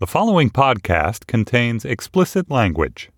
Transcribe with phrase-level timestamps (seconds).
[0.00, 3.10] The following podcast contains explicit language.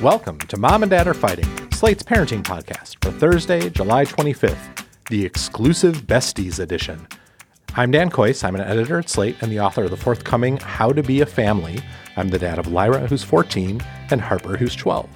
[0.00, 5.26] Welcome to Mom and Dad Are Fighting, Slate's parenting podcast for Thursday, July 25th, the
[5.26, 7.06] exclusive Besties edition.
[7.74, 8.42] I'm Dan Kois.
[8.42, 11.26] I'm an editor at Slate and the author of the forthcoming How to Be a
[11.26, 11.78] Family.
[12.16, 13.78] I'm the dad of Lyra, who's 14,
[14.10, 15.06] and Harper, who's 12.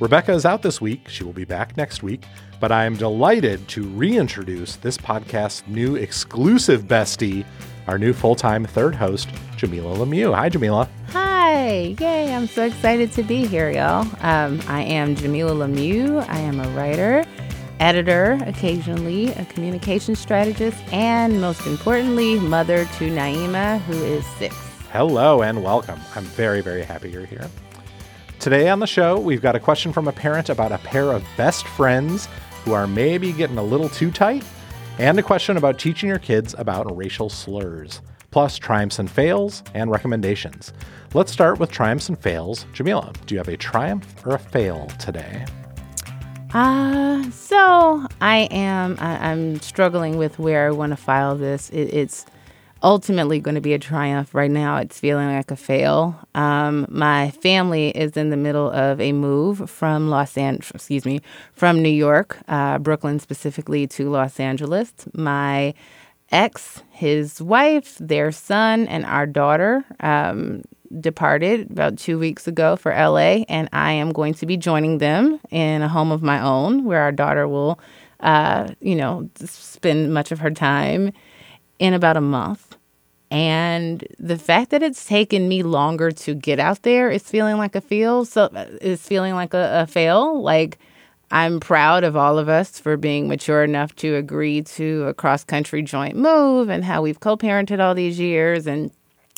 [0.00, 1.08] Rebecca is out this week.
[1.08, 2.24] She will be back next week.
[2.60, 7.46] But I am delighted to reintroduce this podcast's new exclusive bestie,
[7.88, 10.34] our new full time third host, Jamilah Lemieux.
[10.34, 10.88] Hi, Jamilah.
[11.08, 11.96] Hi.
[11.98, 12.32] Yay.
[12.32, 14.06] I'm so excited to be here, y'all.
[14.20, 16.24] Um, I am Jamilah Lemieux.
[16.28, 17.24] I am a writer
[17.80, 24.54] editor, occasionally a communication strategist, and most importantly, mother to Naima, who is six.
[24.92, 26.00] Hello and welcome.
[26.14, 27.48] I'm very, very happy you're here.
[28.38, 31.24] Today on the show, we've got a question from a parent about a pair of
[31.36, 32.28] best friends
[32.64, 34.44] who are maybe getting a little too tight,
[34.98, 39.90] and a question about teaching your kids about racial slurs, plus triumphs and fails and
[39.90, 40.72] recommendations.
[41.14, 42.64] Let's start with triumphs and fails.
[42.74, 45.46] Jamilah, do you have a triumph or a fail today?
[46.52, 51.70] Uh, so I am, I, am struggling with where I want to file this.
[51.70, 52.26] It, it's
[52.82, 54.34] ultimately going to be a triumph.
[54.34, 56.18] Right now, it's feeling like a fail.
[56.34, 61.20] Um, my family is in the middle of a move from Los Angeles, excuse me,
[61.54, 64.92] from New York, uh, Brooklyn specifically, to Los Angeles.
[65.14, 65.74] My
[66.30, 70.62] ex, his wife, their son, and our daughter um,
[71.00, 75.40] departed about two weeks ago for LA, and I am going to be joining them
[75.50, 77.78] in a home of my own where our daughter will,
[78.20, 81.12] uh, you know, spend much of her time
[81.78, 82.67] in about a month.
[83.30, 87.74] And the fact that it's taken me longer to get out there is feeling like
[87.74, 88.24] a feel.
[88.24, 88.48] So
[88.80, 90.40] is feeling like a, a fail.
[90.40, 90.78] Like
[91.30, 95.44] I'm proud of all of us for being mature enough to agree to a cross
[95.44, 98.90] country joint move and how we've co parented all these years and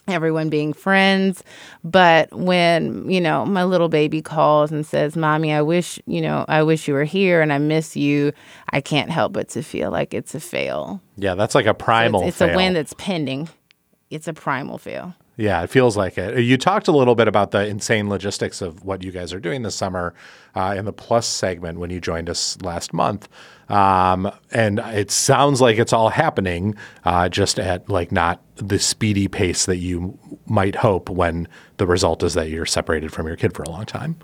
[0.06, 1.42] everyone being friends.
[1.82, 6.44] But when, you know, my little baby calls and says, Mommy, I wish, you know,
[6.48, 8.32] I wish you were here and I miss you,
[8.70, 11.00] I can't help but to feel like it's a fail.
[11.16, 13.48] Yeah, that's like a primal so it's, it's a win that's pending.
[14.10, 15.14] It's a primal fail.
[15.36, 16.40] Yeah, it feels like it.
[16.40, 19.62] You talked a little bit about the insane logistics of what you guys are doing
[19.62, 20.12] this summer
[20.54, 23.26] uh, in the Plus segment when you joined us last month.
[23.70, 29.28] Um, and it sounds like it's all happening uh, just at like not the speedy
[29.28, 31.48] pace that you might hope when
[31.78, 34.16] the result is that you're separated from your kid for a long time.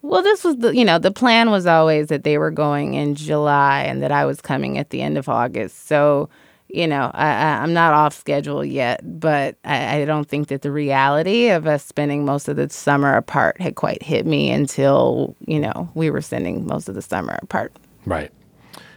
[0.00, 3.16] Well, this was the, you know, the plan was always that they were going in
[3.16, 5.86] July and that I was coming at the end of August.
[5.88, 6.28] So,
[6.74, 10.72] you know, I, am not off schedule yet, but I, I, don't think that the
[10.72, 15.60] reality of us spending most of the summer apart had quite hit me until, you
[15.60, 17.72] know, we were spending most of the summer apart.
[18.06, 18.32] Right.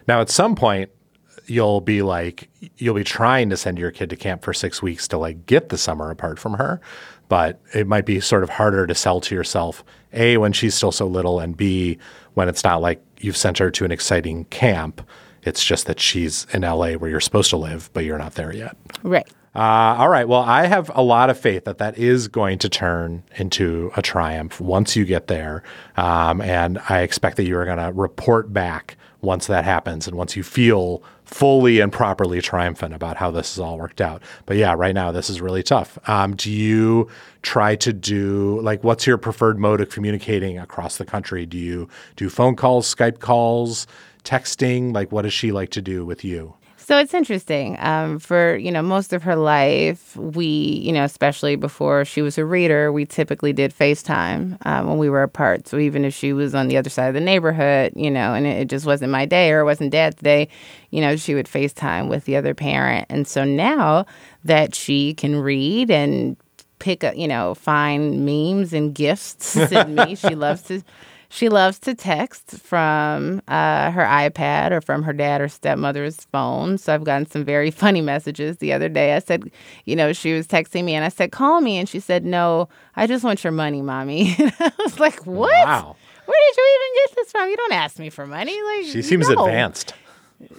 [0.08, 0.90] Now, at some point,
[1.46, 5.08] you'll be like, you'll be trying to send your kid to camp for six weeks
[5.10, 6.82] to like get the summer apart from her.
[7.30, 9.84] But it might be sort of harder to sell to yourself,
[10.14, 12.00] A, when she's still so little, and B,
[12.34, 15.02] when it's not like you've sent her to an exciting camp
[15.48, 18.54] it's just that she's in LA where you're supposed to live, but you're not there
[18.54, 18.78] yet.
[19.04, 19.28] Right.
[19.56, 20.28] Uh, all right.
[20.28, 24.04] Well, I have a lot of faith that that is going to turn into a
[24.04, 25.64] triumph once you get there.
[25.96, 30.16] Um, and I expect that you are going to report back once that happens and
[30.16, 34.22] once you feel fully and properly triumphant about how this has all worked out.
[34.46, 35.98] But yeah, right now, this is really tough.
[36.08, 37.10] Um, do you
[37.42, 41.46] try to do, like, what's your preferred mode of communicating across the country?
[41.46, 43.88] Do you do phone calls, Skype calls?
[44.28, 44.94] Texting?
[44.94, 46.56] Like, what does she like to do with you?
[46.88, 47.76] So it's interesting.
[47.82, 52.38] Um, for you know most of her life, we you know especially before she was
[52.38, 55.68] a reader, we typically did FaceTime um, when we were apart.
[55.68, 58.48] So even if she was on the other side of the neighborhood, you know, and
[58.48, 60.48] it, just wasn't my day or it wasn't Dad's day,
[60.92, 63.06] you know, she would FaceTime with the other parent.
[63.10, 64.06] And so now
[64.46, 66.38] that she can read and
[66.80, 70.82] pick up, you know, find memes and gifts to me, she loves to
[71.30, 76.78] she loves to text from uh, her iPad or from her dad or stepmother's phone.
[76.78, 79.16] So I've gotten some very funny messages the other day.
[79.16, 79.52] I said,
[79.86, 81.78] you know, she was texting me and I said, call me.
[81.78, 84.36] And she said, no, I just want your money, mommy.
[84.40, 85.52] I was like, what?
[85.66, 85.96] Wow.
[86.26, 87.50] Where did you even get this from?
[87.50, 88.62] You don't ask me for money.
[88.62, 89.46] Like she seems no.
[89.46, 89.94] advanced.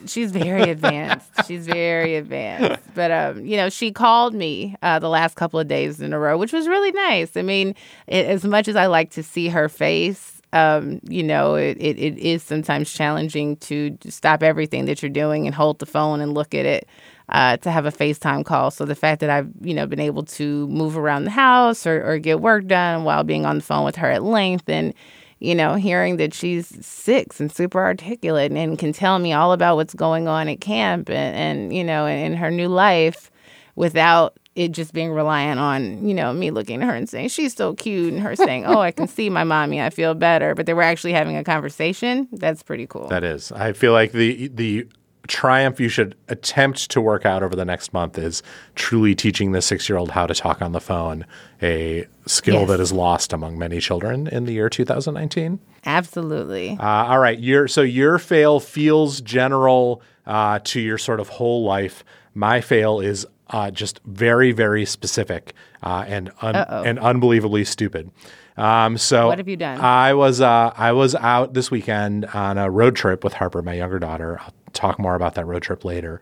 [0.07, 1.31] She's very advanced.
[1.47, 2.83] She's very advanced.
[2.95, 6.19] But um, you know, she called me uh, the last couple of days in a
[6.19, 7.37] row, which was really nice.
[7.37, 7.75] I mean,
[8.09, 11.99] it, as much as I like to see her face, um, you know, it, it,
[11.99, 16.35] it is sometimes challenging to stop everything that you're doing and hold the phone and
[16.35, 16.89] look at it.
[17.31, 18.71] Uh, to have a FaceTime call.
[18.71, 22.03] So the fact that I've, you know, been able to move around the house or,
[22.03, 24.95] or get work done while being on the phone with her at length and
[25.41, 29.53] you know, hearing that she's six and super articulate and, and can tell me all
[29.53, 33.31] about what's going on at camp and, and you know, in, in her new life
[33.77, 37.55] without it just being reliant on, you know, me looking at her and saying, she's
[37.55, 40.55] so cute, and her saying, oh, I can see my mommy, I feel better.
[40.55, 42.27] But they were actually having a conversation.
[42.33, 43.07] That's pretty cool.
[43.09, 43.53] That is.
[43.53, 44.89] I feel like the the
[45.29, 48.43] triumph you should attempt to work out over the next month is
[48.75, 51.25] truly teaching the six year old how to talk on the phone,
[51.63, 52.69] a skill Yes.
[52.69, 55.61] that is lost among many children in the year 2019.
[55.85, 56.77] Absolutely.
[56.81, 61.63] Uh, all right, your so your fail feels general uh, to your sort of whole
[61.65, 62.03] life.
[62.35, 68.11] My fail is uh, just very, very specific uh, and un- and unbelievably stupid.
[68.57, 69.79] Um, so What have you done?
[69.81, 73.75] I was uh, I was out this weekend on a road trip with Harper, my
[73.75, 74.39] younger daughter.
[74.41, 76.21] I'll talk more about that road trip later.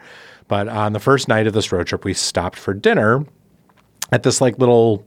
[0.49, 3.25] But on the first night of this road trip, we stopped for dinner
[4.13, 5.05] at this like little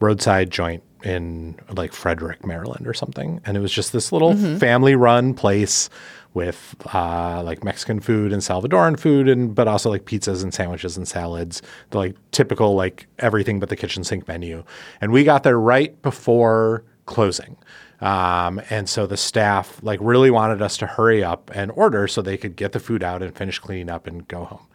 [0.00, 3.40] roadside joint in like Frederick, Maryland or something.
[3.46, 5.88] And it was just this little family run place
[6.34, 10.96] with uh, like Mexican food and Salvadoran food and but also like pizzas and sandwiches
[10.96, 14.64] and salads, the like typical like everything but the kitchen sink menu.
[15.00, 17.56] And we got there right before closing.
[18.00, 22.20] Um, and so the staff like really wanted us to hurry up and order so
[22.20, 24.66] they could get the food out and finish cleaning up and go home.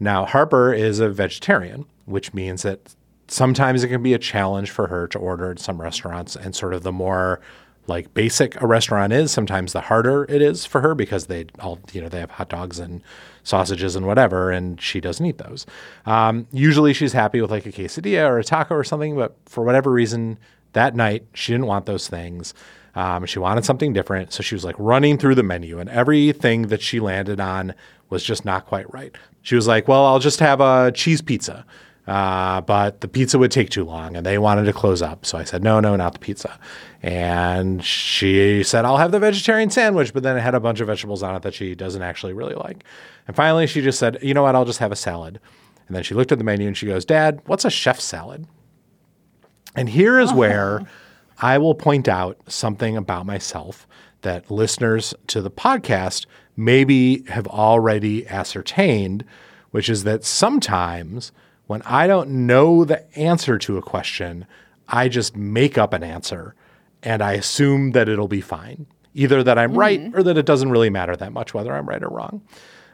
[0.00, 2.94] Now, Harper is a vegetarian, which means that
[3.26, 6.36] sometimes it can be a challenge for her to order at some restaurants.
[6.36, 7.40] And sort of the more
[7.88, 11.78] like basic a restaurant is, sometimes the harder it is for her because they all,
[11.92, 13.02] you know, they have hot dogs and
[13.42, 15.66] sausages and whatever, and she doesn't eat those.
[16.06, 19.64] Um, usually she's happy with like a quesadilla or a taco or something, but for
[19.64, 20.38] whatever reason,
[20.74, 22.54] that night she didn't want those things.
[22.94, 24.32] Um, she wanted something different.
[24.32, 27.74] So she was like running through the menu, and everything that she landed on
[28.10, 29.14] was just not quite right.
[29.42, 31.64] She was like, Well, I'll just have a cheese pizza.
[32.08, 35.26] Uh, but the pizza would take too long and they wanted to close up.
[35.26, 36.58] So I said, No, no, not the pizza.
[37.02, 40.86] And she said, I'll have the vegetarian sandwich, but then it had a bunch of
[40.86, 42.82] vegetables on it that she doesn't actually really like.
[43.26, 44.54] And finally, she just said, You know what?
[44.54, 45.38] I'll just have a salad.
[45.86, 48.46] And then she looked at the menu and she goes, Dad, what's a chef salad?
[49.76, 50.80] And here is where
[51.38, 53.86] I will point out something about myself
[54.22, 56.24] that listeners to the podcast
[56.56, 59.26] maybe have already ascertained,
[59.72, 61.32] which is that sometimes
[61.68, 64.46] when I don't know the answer to a question,
[64.88, 66.54] I just make up an answer
[67.02, 68.86] and I assume that it'll be fine.
[69.14, 72.02] Either that I'm right or that it doesn't really matter that much whether I'm right
[72.02, 72.42] or wrong.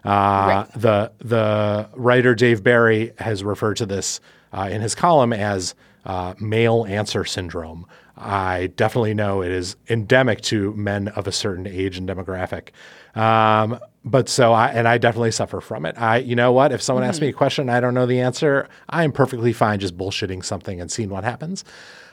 [0.05, 4.21] Uh, The the writer Dave Barry has referred to this
[4.53, 5.75] uh, in his column as
[6.05, 7.87] uh, male answer syndrome.
[8.17, 12.69] I definitely know it is endemic to men of a certain age and demographic.
[13.15, 15.99] Um, but so I and I definitely suffer from it.
[15.99, 16.73] I you know what?
[16.73, 19.53] If someone asks me a question and I don't know the answer, I am perfectly
[19.53, 21.65] fine just bullshitting something and seeing what happens.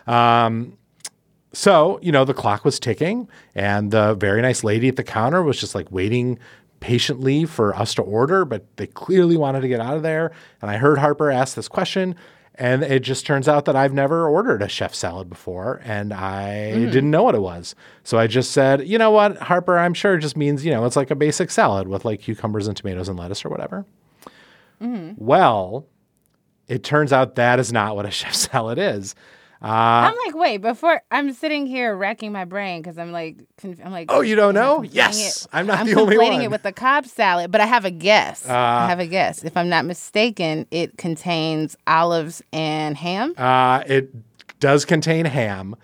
[0.08, 0.78] Um,
[1.54, 5.44] so, you know, the clock was ticking, and the very nice lady at the counter
[5.44, 6.40] was just like waiting
[6.80, 10.32] patiently for us to order, but they clearly wanted to get out of there.
[10.62, 12.16] And I heard Harper ask this question,
[12.56, 16.74] and it just turns out that I've never ordered a chef salad before, and I
[16.76, 16.92] mm.
[16.92, 17.76] didn't know what it was.
[18.04, 20.86] So I just said, you know what, Harper, I'm sure it just means, you know,
[20.86, 23.86] it's like a basic salad with like cucumbers and tomatoes and lettuce or whatever.
[24.82, 25.16] Mm.
[25.18, 25.88] Well,
[26.68, 29.16] it turns out that is not what a chef salad is.
[29.64, 29.68] Uh,
[30.10, 33.92] I'm like, wait, before I'm sitting here racking my brain because I'm like, conf- I'm
[33.92, 34.82] like, Oh, you don't know?
[34.82, 36.34] Yes, it- I'm not I'm the only one.
[36.34, 38.48] Uh, it with the Cobb salad, but I have a guess.
[38.50, 39.44] I have a guess.
[39.44, 43.36] If I'm not mistaken, it contains olives and ham.
[43.38, 44.10] Uh, it
[44.60, 45.76] does contain ham,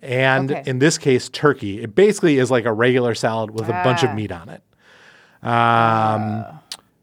[0.00, 0.62] and Okay.
[0.68, 1.82] in this case, turkey.
[1.82, 4.14] It basically is like a regular salad with a bunch of Ah.
[4.14, 4.62] meat on it,
[5.42, 6.44] um,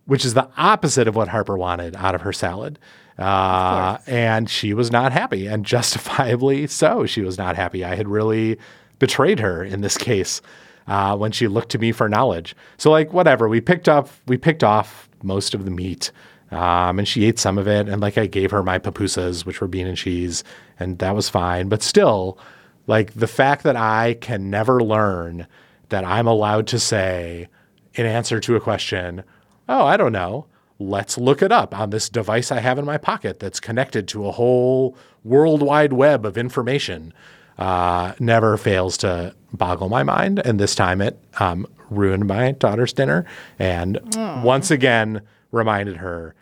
[0.05, 2.77] which is the opposite of what Harper wanted out of her salad.
[3.19, 7.05] Uh, and she was not happy, and justifiably so.
[7.05, 7.83] She was not happy.
[7.83, 8.57] I had really
[8.97, 10.41] betrayed her in this case
[10.87, 12.55] uh, when she looked to me for knowledge.
[12.77, 13.47] So, like, whatever.
[13.47, 16.11] We picked up, we picked off most of the meat.
[16.51, 19.61] Um, and she ate some of it, and like I gave her my pupusas, which
[19.61, 20.43] were bean and cheese,
[20.79, 21.69] and that was fine.
[21.69, 22.39] But still,
[22.87, 25.45] like the fact that I can never learn
[25.89, 27.49] that I'm allowed to say
[27.93, 29.23] in answer to a question,
[29.67, 30.47] oh, I don't know.
[30.79, 34.25] Let's look it up on this device I have in my pocket that's connected to
[34.25, 34.95] a whole
[35.25, 37.13] worldwide web of information.
[37.57, 42.93] Uh, never fails to boggle my mind, and this time it um, ruined my daughter's
[42.93, 43.25] dinner
[43.57, 43.99] and
[44.43, 45.21] once again
[45.51, 46.33] reminded her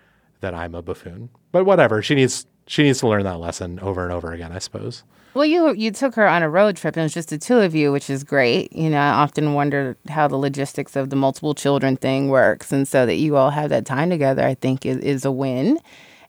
[0.41, 1.29] that I'm a buffoon.
[1.51, 4.59] But whatever, she needs she needs to learn that lesson over and over again, I
[4.59, 5.03] suppose.
[5.37, 7.59] Well, you you took her on a road trip, and it was just the two
[7.59, 8.73] of you, which is great.
[8.73, 12.87] You know, I often wonder how the logistics of the multiple children thing works, and
[12.87, 15.77] so that you all have that time together, I think is, is a win.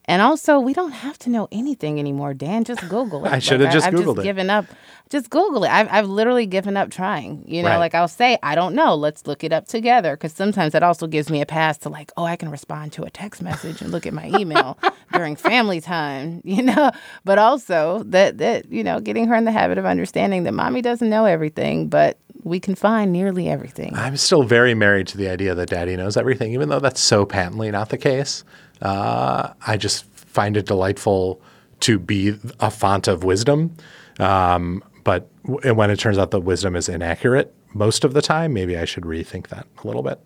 [0.08, 2.64] And also, we don't have to know anything anymore, Dan.
[2.64, 3.32] Just Google it.
[3.32, 4.22] I should have just I've Googled just it.
[4.24, 4.64] given up.
[5.10, 5.68] Just Google it.
[5.70, 7.44] I've, I've literally given up trying.
[7.46, 7.76] You know, Right.
[7.76, 8.94] like I'll say, I don't know.
[8.94, 10.16] Let's look it up together.
[10.16, 13.02] Because sometimes that also gives me a pass to like, oh, I can respond to
[13.04, 14.78] a text message and look at my email
[15.12, 16.40] during family time.
[16.48, 16.90] You know,
[17.24, 20.80] but also that that you know, getting her in the habit of understanding that mommy
[20.82, 23.94] doesn't know everything, but we can find nearly everything.
[23.94, 27.26] I'm still very married to the idea that daddy knows everything, even though that's so
[27.26, 28.44] patently not the case.
[28.80, 31.40] Uh, I just find it delightful
[31.80, 33.76] to be a font of wisdom.
[34.18, 38.52] Um, but w- when it turns out that wisdom is inaccurate most of the time,
[38.52, 40.20] maybe I should rethink that a little bit.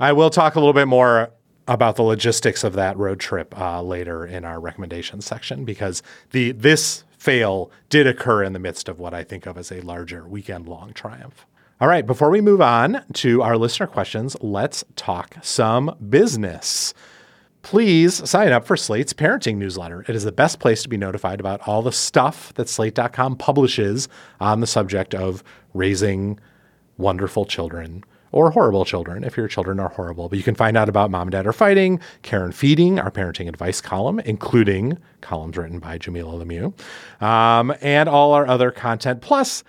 [0.00, 1.30] I will talk a little bit more
[1.66, 6.52] about the logistics of that road trip uh, later in our recommendations section because the
[6.52, 10.26] this fail did occur in the midst of what I think of as a larger
[10.26, 11.44] weekend long triumph.
[11.80, 16.94] All right, before we move on to our listener questions, let's talk some business.
[17.62, 20.04] Please sign up for Slate's parenting newsletter.
[20.08, 24.08] It is the best place to be notified about all the stuff that slate.com publishes
[24.40, 25.42] on the subject of
[25.74, 26.38] raising
[26.96, 30.28] wonderful children or horrible children if your children are horrible.
[30.28, 33.10] But you can find out about Mom and Dad Are Fighting, Care and Feeding, our
[33.10, 39.20] parenting advice column, including columns written by Jamilah Lemieux, um, and all our other content.
[39.22, 39.64] Plus,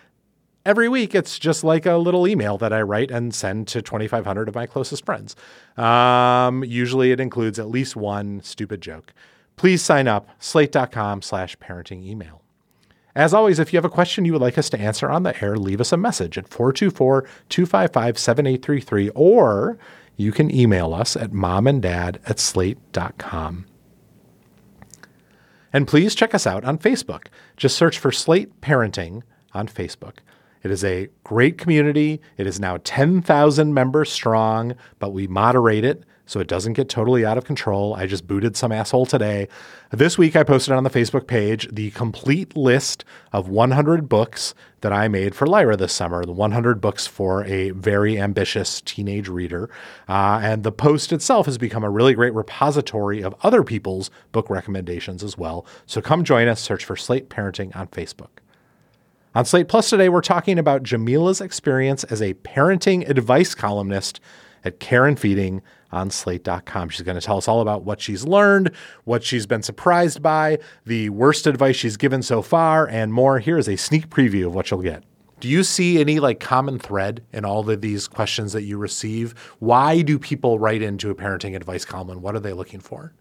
[0.66, 4.48] every week it's just like a little email that I write and send to 2,500
[4.48, 5.36] of my closest friends.
[5.78, 9.14] Um, usually it includes at least one stupid joke.
[9.56, 12.42] Please sign up, slate.com slash parenting email.
[13.16, 15.44] As always, if you have a question you would like us to answer on the
[15.44, 19.78] air, leave us a message at 424 255 7833, or
[20.16, 23.66] you can email us at momanddad at slate.com.
[25.72, 27.28] And please check us out on Facebook.
[27.58, 29.24] Just search for Slate Parenting
[29.54, 30.20] on Facebook.
[30.64, 32.22] It is a great community.
[32.38, 37.26] It is now 10,000 members strong, but we moderate it so it doesn't get totally
[37.26, 37.96] out of control.
[37.96, 39.48] I just booted some asshole today.
[39.90, 44.94] This week, I posted on the Facebook page the complete list of 100 books that
[44.94, 49.72] I made for Lyra this summer, the 100 books for a very ambitious teenage reader.
[50.08, 54.52] Uh, and the post itself has become a really great repository of other people's book
[54.52, 55.66] recommendations as well.
[55.88, 58.40] So come join us, search for Slate Parenting on Facebook.
[59.40, 64.20] On Slate Plus today, we're talking about Jamilah's experience as a parenting advice columnist
[64.66, 65.62] at Care and Feeding
[65.94, 66.90] on slate.com.
[66.90, 68.72] She's going to tell us all about what she's learned,
[69.06, 73.40] what she's been surprised by, the worst advice she's given so far, and more.
[73.40, 75.06] Here is a sneak preview of what you'll get.
[75.40, 79.34] Do you see any like common thread in all of these questions that you receive?
[79.60, 83.14] Why do people write into a parenting advice column and what are they looking for?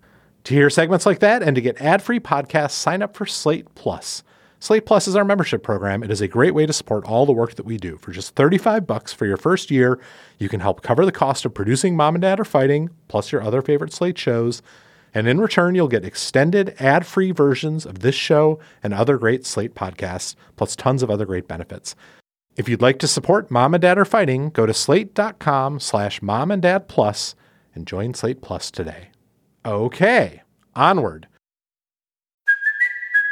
[0.43, 4.25] To hear segments like that and to get ad-free podcasts, sign up for Slate Plus.
[4.61, 6.03] Slate Plus is our membership program.
[6.03, 7.97] It is a great way to support all the work that we do.
[7.97, 10.01] For just 35 bucks for your first year,
[10.39, 13.43] you can help cover the cost of producing Mom and Dad Are Fighting, plus your
[13.43, 14.61] other favorite Slate shows.
[15.15, 19.75] And in return, you'll get extended ad-free versions of this show and other great Slate
[19.77, 21.95] podcasts, plus tons of other great benefits.
[22.57, 26.51] If you'd like to support Mom and Dad Are Fighting, go to slate.com slash mom
[26.51, 27.37] and dad plus
[27.77, 29.11] and join Slate Plus today.
[29.65, 30.43] Okay,
[30.75, 31.29] onward.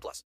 [0.00, 0.24] plus.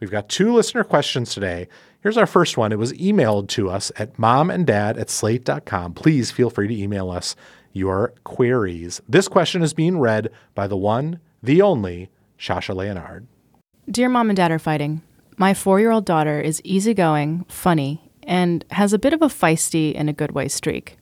[0.00, 1.68] We've got two listener questions today.
[2.00, 2.72] Here's our first one.
[2.72, 5.94] It was emailed to us at momanddad at slate.com.
[5.94, 7.36] Please feel free to email us
[7.72, 9.00] your queries.
[9.08, 13.26] This question is being read by the one, the only, Sasha Leonard.
[13.88, 15.02] Dear Mom and Dad Are Fighting,
[15.36, 19.92] my four year old daughter is easygoing, funny, and has a bit of a feisty
[19.94, 20.96] in a good way streak.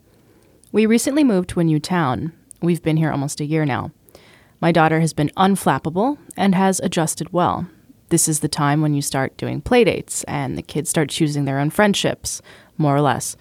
[0.72, 2.32] We recently moved to a new town.
[2.60, 3.92] We've been here almost a year now.
[4.60, 7.66] My daughter has been unflappable and has adjusted well.
[8.10, 11.58] This is the time when you start doing playdates and the kids start choosing their
[11.58, 12.42] own friendships,
[12.76, 13.36] more or less.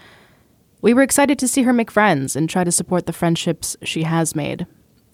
[0.81, 4.03] We were excited to see her make friends and try to support the friendships she
[4.03, 4.65] has made.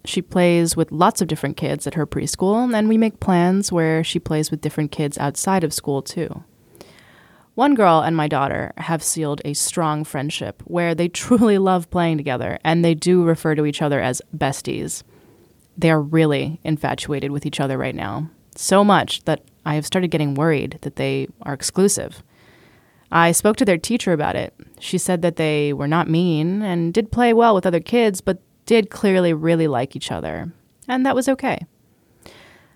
[0.04, 4.04] She plays with lots of different kids at her preschool, and we make plans where
[4.04, 6.44] she plays with different kids outside of school, too.
[7.56, 12.18] One girl and my daughter have sealed a strong friendship where they truly love playing
[12.18, 15.02] together, and they do refer to each other as besties.
[15.78, 20.12] They are really infatuated with each other right now, so much that I have started
[20.12, 22.24] getting worried that they are exclusive.
[23.12, 24.54] I spoke to their teacher about it.
[24.80, 28.42] She said that they were not mean and did play well with other kids, but
[28.66, 30.52] did clearly really like each other.
[30.88, 31.66] And that was okay.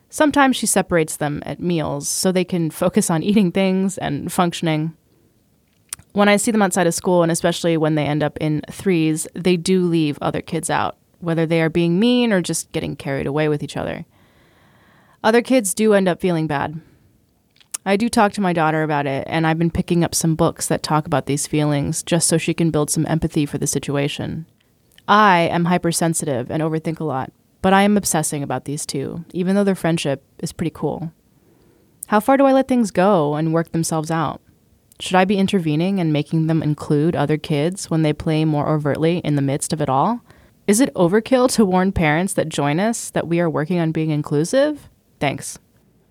[0.10, 4.96] Sometimes she separates them at meals so they can focus on eating things and functioning.
[6.13, 9.27] When I see them outside of school, and especially when they end up in threes,
[9.36, 13.27] they do leave other kids out, whether they are being mean or just getting carried
[13.27, 14.05] away with each other.
[15.23, 16.81] Other kids do end up feeling bad.
[17.85, 20.67] I do talk to my daughter about it, and I've been picking up some books
[20.67, 24.45] that talk about these feelings just so she can build some empathy for the situation.
[25.07, 29.55] I am hypersensitive and overthink a lot, but I am obsessing about these two, even
[29.55, 31.11] though their friendship is pretty cool.
[32.07, 34.41] How far do I let things go and work themselves out?
[34.99, 39.19] Should I be intervening and making them include other kids when they play more overtly
[39.19, 40.21] in the midst of it all?
[40.69, 44.11] Is it overkill to warn parents that join us that we are working on being
[44.11, 44.88] inclusive?
[45.19, 45.57] Thanks.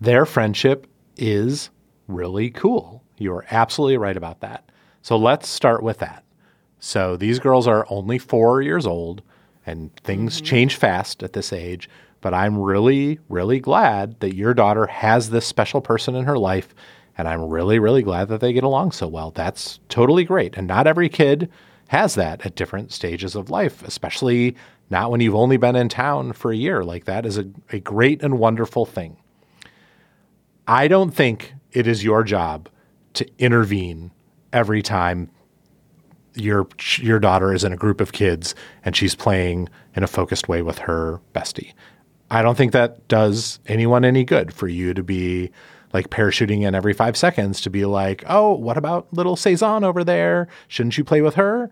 [0.01, 0.85] Their friendship
[1.15, 1.69] is
[2.09, 3.01] really cool.
[3.17, 4.69] You're absolutely right about that.
[5.01, 6.25] So let's start with that.
[6.77, 9.21] So these girls are only four years old,
[9.65, 10.45] and things Mm-hmm.
[10.45, 11.89] change fast at this age.
[12.19, 16.75] But I'm really, really glad that your daughter has this special person in her life.
[17.17, 19.31] And I'm really, really glad that they get along so well.
[19.31, 20.57] That's totally great.
[20.57, 21.49] And not every kid
[21.89, 24.55] has that at different stages of life, especially
[24.91, 26.83] not when you've only been in town for a year.
[26.83, 29.17] Like that is a, a great and wonderful thing.
[30.67, 32.69] I don't think it is your job
[33.13, 34.11] to intervene
[34.53, 35.31] every time
[36.35, 36.67] your
[36.99, 38.53] your daughter is in a group of kids
[38.85, 41.73] and she's playing in a focused way with her bestie.
[42.29, 45.49] I don't think that does anyone any good for you to be
[45.93, 50.03] like parachuting in every five seconds to be like, oh, what about little Cezanne over
[50.03, 50.47] there?
[50.67, 51.71] Shouldn't you play with her?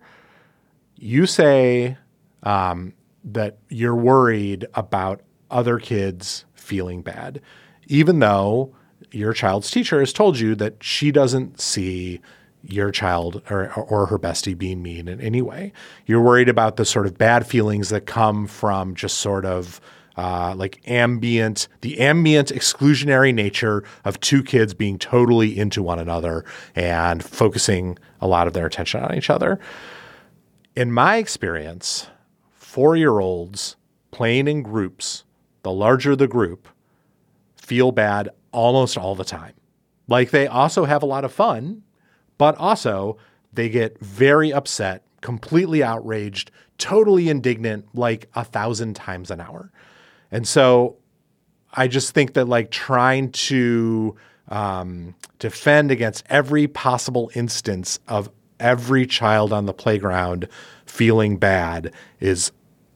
[0.98, 1.96] You say
[2.42, 7.40] um, that you're worried about other kids feeling bad,
[7.86, 8.74] even though
[9.10, 12.20] your child's teacher has told you that she doesn't see
[12.62, 15.72] your child or, or her bestie being mean in any way.
[16.06, 19.80] You're worried about the sort of bad feelings that come from just sort of
[20.16, 26.44] uh, like ambient, the ambient exclusionary nature of two kids being totally into one another
[26.74, 29.60] and focusing a lot of their attention on each other.
[30.78, 32.06] In my experience,
[32.52, 33.74] four year olds
[34.12, 35.24] playing in groups,
[35.64, 36.68] the larger the group,
[37.56, 39.54] feel bad almost all the time.
[40.06, 41.82] Like they also have a lot of fun,
[42.38, 43.16] but also
[43.52, 49.72] they get very upset, completely outraged, totally indignant, like a thousand times an hour.
[50.30, 50.96] And so
[51.74, 54.14] I just think that like trying to
[54.46, 60.48] um, defend against every possible instance of every child on the playground
[60.86, 62.52] feeling bad is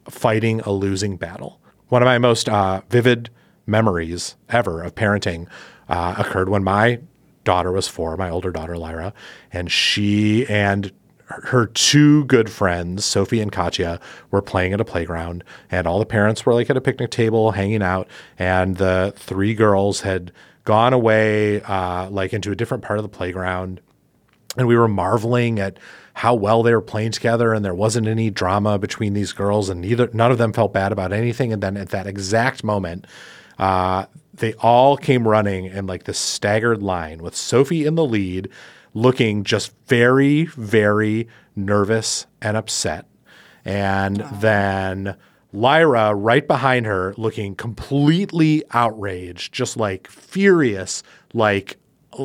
[0.08, 1.60] fighting a losing battle.
[1.88, 3.30] One of my most uh, vivid
[3.66, 5.46] memories ever of parenting
[5.88, 7.00] uh, occurred when my
[7.44, 9.12] daughter was four, my older daughter Lyra,
[9.52, 10.92] and she and
[11.26, 16.06] her two good friends, Sophie and Katya, were playing at a playground, and all the
[16.06, 20.32] parents were like at a picnic table hanging out, and the three girls had
[20.64, 23.80] gone away uh, like into a different part of the playground,
[24.56, 25.78] and we were marveling at
[26.14, 29.80] how well they were playing together, and there wasn't any drama between these girls, and
[29.80, 31.52] neither none of them felt bad about anything.
[31.52, 33.06] And then at that exact moment,
[33.58, 38.48] uh, they all came running in like this staggered line with Sophie in the lead,
[38.92, 43.06] looking just very, very nervous and upset.
[43.64, 45.16] And then
[45.52, 51.76] Lyra right behind her, looking completely outraged, just like furious, like,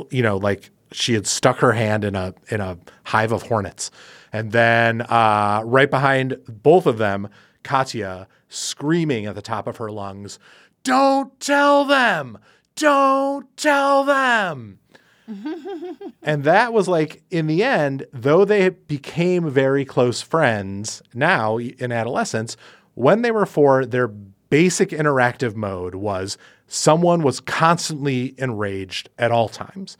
[0.10, 3.92] you know, like she had stuck her hand in a in a hive of hornets.
[4.34, 7.30] And then uh, right behind both of them,
[7.64, 10.40] Katya screaming at the top of her lungs,
[10.84, 12.38] Don't tell them!
[12.76, 14.80] Don't tell them!
[16.24, 21.92] and that was like, in the end, though they became very close friends now in
[21.92, 22.56] adolescence,
[22.94, 29.50] when they were four, their basic interactive mode was someone was constantly enraged at all
[29.50, 29.98] times.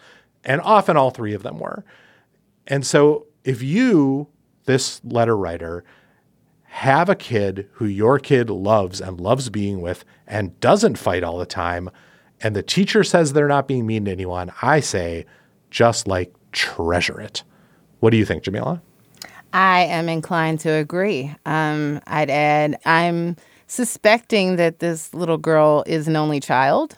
[0.48, 1.86] And often all three of them were.
[2.66, 4.30] And so if you,
[4.66, 5.84] this letter writer,
[6.64, 11.38] have a kid who your kid loves and loves being with and doesn't fight all
[11.38, 11.90] the time,
[12.42, 15.26] and the teacher says they're not being mean to anyone, I say
[15.70, 17.44] just like treasure it.
[18.00, 18.82] What do you think, Jamilah?
[19.54, 21.34] I am inclined to agree.
[21.46, 26.98] Um, I'd add, I'm suspecting that this little girl is an only child.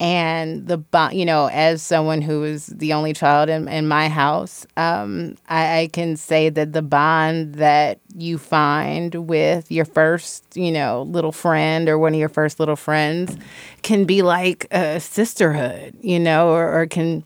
[0.00, 0.82] And the
[1.12, 5.80] you know, as someone who is the only child in, in my house, um, I,
[5.80, 11.32] I can say that the bond that you find with your first, you know, little
[11.32, 13.36] friend or one of your first little friends
[13.82, 17.22] can be like a sisterhood, you know, or, or can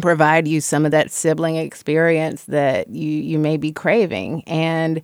[0.00, 4.42] provide you some of that sibling experience that you you may be craving.
[4.48, 5.00] And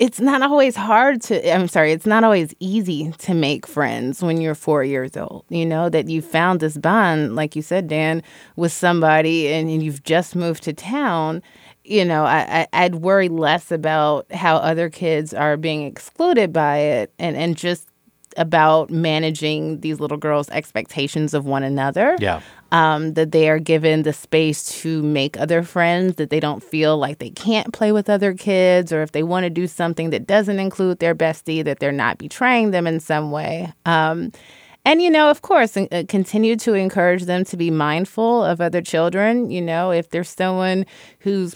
[0.00, 4.40] it's not always hard to i'm sorry it's not always easy to make friends when
[4.40, 8.22] you're four years old you know that you found this bond like you said dan
[8.56, 11.42] with somebody and you've just moved to town
[11.84, 16.78] you know I, I i'd worry less about how other kids are being excluded by
[16.78, 17.86] it and and just
[18.36, 22.40] about managing these little girls expectations of one another Yeah.
[22.72, 26.96] um, that they are given the space to make other friends, that they don't feel
[26.96, 30.26] like they can't play with other kids, or if they want to do something that
[30.26, 33.72] doesn't include their bestie, that they're not betraying them in some way.
[33.84, 34.30] Um,
[34.84, 38.80] and, you know, of course, uh, continue to encourage them to be mindful of other
[38.80, 39.50] children.
[39.50, 40.86] You know, if there's someone
[41.18, 41.54] who's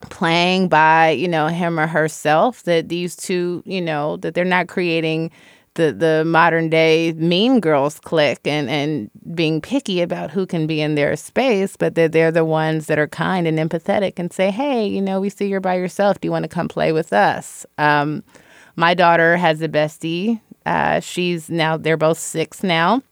[0.00, 4.68] playing by, you know, him or herself, that these two, you know, that they're not
[4.68, 5.30] creating
[5.74, 10.80] the the modern day mean girls clique and and being picky about who can be
[10.80, 14.50] in their space, but that they're the ones that are kind and empathetic and say,
[14.50, 16.20] hey, you know, we see you're by yourself.
[16.20, 17.66] Do you want to come play with us?
[17.78, 18.22] Um,
[18.76, 20.40] my daughter has a bestie.
[20.66, 23.02] Uh, she's now they're both six now.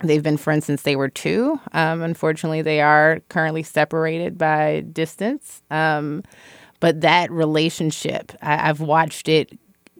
[0.00, 1.60] They've been friends since they were two.
[1.72, 5.62] Um, unfortunately, they are currently separated by distance.
[5.70, 6.24] Um,
[6.80, 9.56] but that relationship, I, I've watched it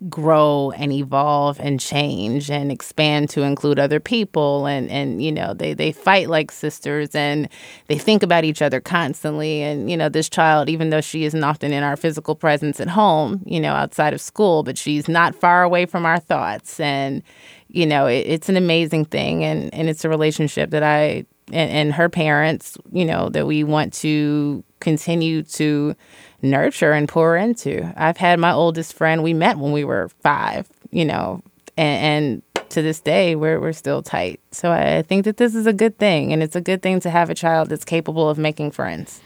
[0.08, 4.66] grow and evolve and change and expand to include other people.
[4.66, 7.48] And and you know they they fight like sisters and
[7.88, 9.62] they think about each other constantly.
[9.62, 12.88] And you know this child even though she isn't often in our physical presence at
[12.88, 16.80] home you know outside of school but she's not far away from our thoughts.
[16.80, 17.22] And
[17.68, 19.44] you know it, it's an amazing thing.
[19.44, 23.64] And and it's a relationship that I and, and her parents you know that we
[23.64, 25.94] want to continue to
[26.42, 27.92] nurture and pour into.
[27.96, 31.42] I've had my oldest friend, we met when we were five, you know,
[31.76, 34.40] and, and to this day, we're, we're still tight.
[34.50, 36.32] So I, think that this is a good thing.
[36.32, 39.20] And it's a good thing to have a child that's capable of making friends.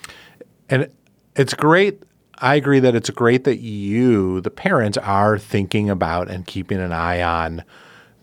[0.69, 0.91] And
[1.35, 2.03] it's great.
[2.39, 6.93] I agree that it's great that you, the parents, are thinking about and keeping an
[6.93, 7.63] eye on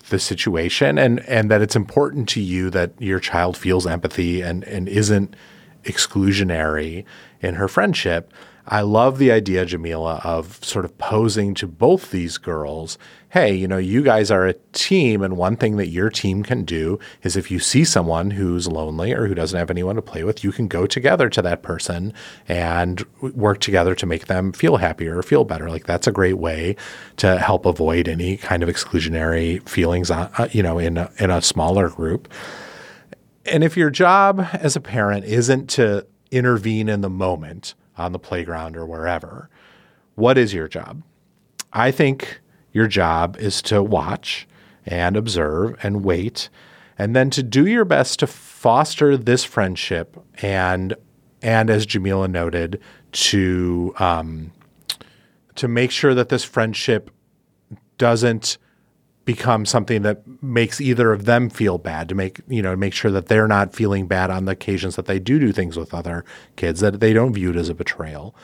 [0.09, 4.63] the situation and, and that it's important to you that your child feels empathy and,
[4.65, 5.35] and isn't
[5.83, 7.05] exclusionary
[7.41, 8.31] in her friendship.
[8.65, 12.97] I love the idea, Jamilah, of sort of posing to both these girls
[13.33, 16.63] hey, you know, you guys are a team, and one thing that your team can
[16.63, 20.23] do is if you see someone who's lonely or who doesn't have anyone to play
[20.23, 22.13] with, you can go together to that person
[22.47, 25.67] and work together to make them feel happier or feel better.
[25.67, 26.75] Like that's a great way
[27.17, 31.31] to help avoid any kind of exclusionary feelings, uh, uh, you know, in a, in
[31.31, 32.31] a smaller group.
[33.47, 38.19] And if your job as a parent isn't to intervene in the moment on the
[38.19, 39.49] playground or wherever,
[40.15, 41.03] what is your job?
[41.71, 42.39] I think
[42.71, 44.47] your job is to watch
[44.85, 46.49] and observe and wait,
[46.97, 50.95] and then to do your best to foster this friendship and
[51.41, 52.79] and as Jamilah noted,
[53.11, 54.51] to um,
[55.55, 57.11] to make sure that this friendship
[57.97, 58.57] doesn't
[59.25, 63.11] become something that makes either of them feel bad to make you know make sure
[63.11, 66.25] that they're not feeling bad on the occasions that they do do things with other
[66.55, 68.35] kids that they don't view it as a betrayal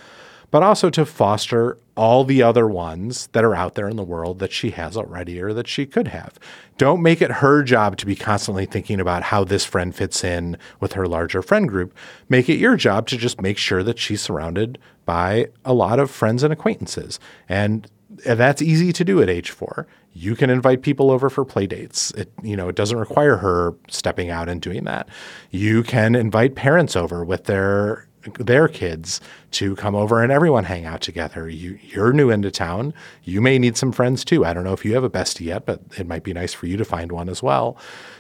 [0.52, 4.40] but also to foster all the other ones that are out there in the world
[4.40, 6.40] that she has already or that she could have.
[6.78, 10.58] Don't make it her job to be constantly thinking about how this friend fits in
[10.80, 11.96] with her larger friend group.
[12.30, 16.10] Make it your job to just make sure that she's surrounded by a lot of
[16.10, 17.20] friends and acquaintances.
[17.48, 17.88] And
[18.26, 19.88] Uh, that's easy to do at age four.
[20.14, 22.12] You can invite people over for play dates.
[22.12, 25.08] It, you know, it doesn't require her stepping out and doing that.
[25.52, 30.86] You can invite parents over with their their kids to come over and everyone hang
[30.86, 31.50] out together.
[31.50, 32.94] You you're new into town.
[33.24, 34.46] You may need some friends too.
[34.46, 36.68] I don't know if you have a bestie yet, but it might be nice for
[36.68, 37.78] you to find one as well.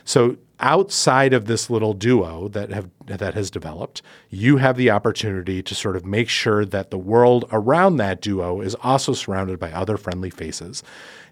[0.10, 5.62] So outside of this little duo that have that has developed, you have the opportunity
[5.62, 9.72] to sort of make sure that the world around that duo is also surrounded by
[9.72, 10.82] other friendly faces.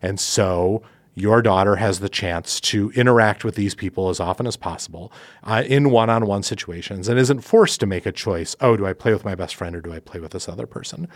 [0.03, 0.83] And so
[1.17, 5.11] your daughter has the chance to interact with these people as often as possible
[5.43, 8.55] uh, in one on one situations and isn't forced to make a choice.
[8.61, 10.67] Oh, do I play with my best friend or do I play with this other
[10.67, 11.07] person?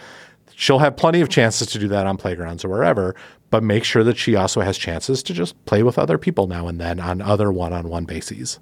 [0.55, 3.15] She'll have plenty of chances to do that on playgrounds or wherever,
[3.51, 6.67] but make sure that she also has chances to just play with other people now
[6.67, 8.59] and then on other one on one bases.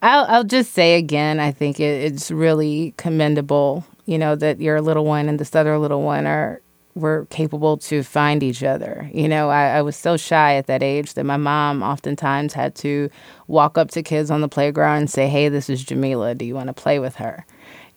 [0.00, 4.80] I'll, I'll just say again, I think it, it's really commendable, you know, that your
[4.80, 6.62] little one and this other little one are
[6.96, 9.08] were capable to find each other.
[9.12, 12.74] You know, I, I was so shy at that age that my mom oftentimes had
[12.76, 13.10] to
[13.46, 16.36] walk up to kids on the playground and say, "Hey, this is Jamilah.
[16.36, 17.46] Do you want to play with her?"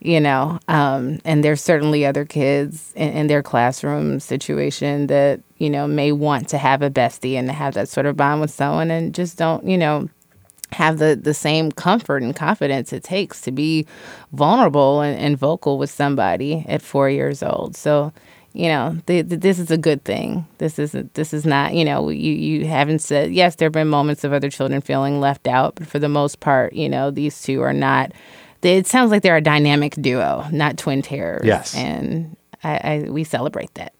[0.02, 5.70] You know, um, and there's certainly other kids in, in their classroom situation that you
[5.70, 8.50] know may want to have a bestie and to have that sort of bond with
[8.50, 10.08] someone, and just don't, you know,
[10.72, 13.86] have the, the same comfort and confidence it takes to be
[14.32, 17.76] vulnerable and, and vocal with somebody at four years old.
[17.76, 18.12] So,
[18.52, 20.46] you know, the, the, this is a good thing.
[20.58, 21.14] This isn't.
[21.14, 21.74] This is not.
[21.74, 23.56] You know, you you haven't said yes.
[23.56, 26.72] There have been moments of other children feeling left out, but for the most part,
[26.72, 28.12] you know, these two are not.
[28.62, 31.46] They, it sounds like they're a dynamic duo, not twin terrors.
[31.46, 33.94] Yes, and I, I we celebrate that.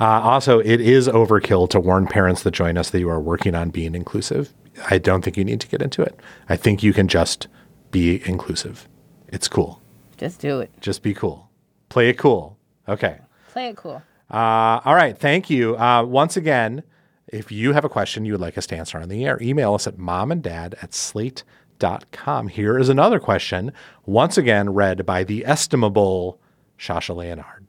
[0.00, 3.54] Uh, also, it is overkill to warn parents that join us that you are working
[3.54, 4.52] on being inclusive.
[4.90, 6.18] I don't think you need to get into it.
[6.48, 7.48] I think you can just
[7.90, 8.88] be inclusive.
[9.28, 9.82] It's cool.
[10.16, 10.70] Just do it.
[10.80, 11.50] Just be cool.
[11.88, 12.58] Play it cool.
[12.88, 13.18] Okay.
[13.48, 14.02] Play it cool.
[14.30, 15.16] Uh, all right.
[15.16, 15.76] Thank you.
[15.76, 16.82] Uh, once again,
[17.28, 19.74] if you have a question you would like us to answer on the air, email
[19.74, 22.48] us at mom and dad at slate.com.
[22.48, 23.72] Here is another question,
[24.06, 26.38] once again read by the estimable
[26.78, 27.66] Sasha Leonard.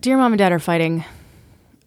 [0.00, 1.04] Dear mom and dad are fighting.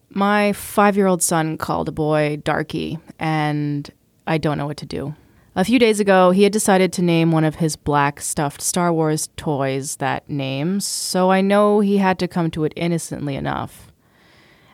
[0.09, 3.89] My five year old son called a boy Darky, and
[4.25, 5.15] I don't know what to do.
[5.57, 8.93] A few days ago, he had decided to name one of his black stuffed Star
[8.93, 13.91] Wars toys that name, so I know he had to come to it innocently enough.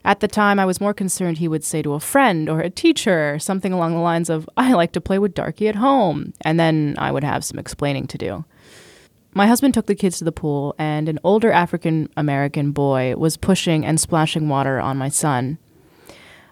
[0.04, 2.70] At the time, I was more concerned he would say to a friend or a
[2.70, 6.60] teacher something along the lines of, I like to play with Darky at home, and
[6.60, 8.44] then I would have some explaining to do.
[9.34, 13.38] My husband took the kids to the pool, and an older African American boy was
[13.38, 15.60] pushing and splashing water on my son.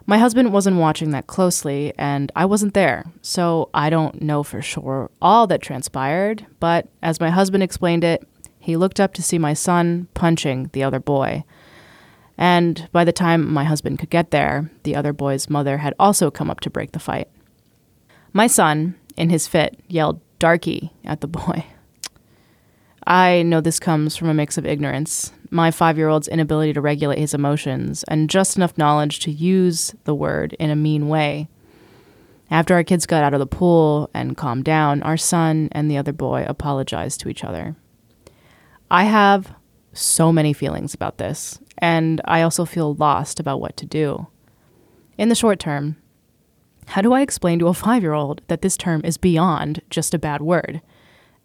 [0.06, 4.62] My husband wasn't watching that closely, and I wasn't there, so I don't know for
[4.62, 8.28] sure all that transpired, but as my husband explained it,
[8.60, 11.44] he looked up to see my son punching the other boy.
[12.38, 16.32] And by the time my husband could get there, the other boy's mother had also
[16.32, 17.28] come up to break the fight.
[18.34, 21.66] My son, in his fit, yelled, Darky, at the boy.
[23.06, 26.82] I know this comes from a mix of ignorance, my five year old's inability to
[26.82, 31.48] regulate his emotions, and just enough knowledge to use the word in a mean way.
[32.50, 35.98] After our kids got out of the pool and calmed down, our son and the
[35.98, 37.76] other boy apologized to each other.
[38.90, 39.54] I have
[39.94, 44.28] so many feelings about this, and I also feel lost about what to do.
[45.18, 45.98] In the short term,
[46.88, 50.14] how do I explain to a five year old that this term is beyond just
[50.14, 50.82] a bad word?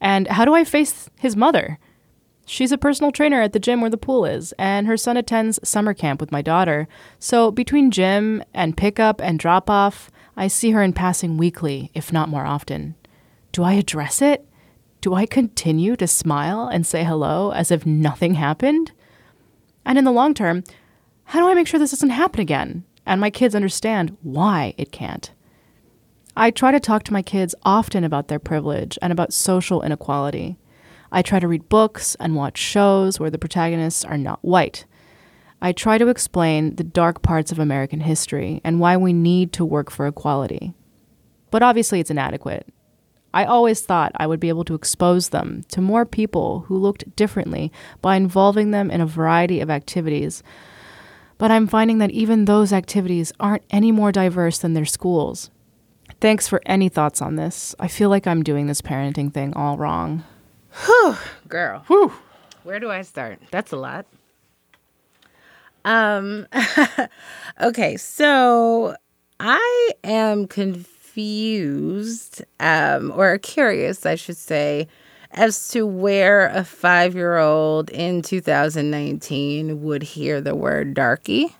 [0.00, 1.78] And how do I face his mother?
[2.48, 5.58] She's a personal trainer at the gym where the pool is, and her son attends
[5.68, 6.86] summer camp with my daughter.
[7.18, 12.12] So between gym and pickup and drop off, I see her in passing weekly, if
[12.12, 12.94] not more often.
[13.50, 14.46] Do I address it?
[15.00, 18.92] Do I continue to smile and say hello as if nothing happened?
[19.84, 20.62] And in the long term,
[21.24, 24.92] how do I make sure this doesn't happen again and my kids understand why it
[24.92, 25.32] can't?
[26.36, 30.58] I try to talk to my kids often about their privilege and about social inequality.
[31.10, 34.84] I try to read books and watch shows where the protagonists are not white.
[35.60, 39.64] I try to explain the dark parts of American history and why we need to
[39.64, 40.74] work for equality.
[41.50, 42.66] But obviously, it's inadequate.
[43.32, 47.14] I always thought I would be able to expose them to more people who looked
[47.16, 50.42] differently by involving them in a variety of activities.
[51.38, 55.50] But I'm finding that even those activities aren't any more diverse than their schools.
[56.20, 57.74] Thanks for any thoughts on this.
[57.78, 60.24] I feel like I'm doing this parenting thing all wrong.
[60.84, 61.16] Whew,
[61.48, 61.84] girl.
[61.86, 62.12] Whew.
[62.64, 63.40] Where do I start?
[63.50, 64.06] That's a lot.
[65.84, 66.46] Um
[67.62, 68.96] okay, so
[69.38, 74.88] I am confused um or curious, I should say,
[75.30, 81.54] as to where a 5-year-old in 2019 would hear the word darky.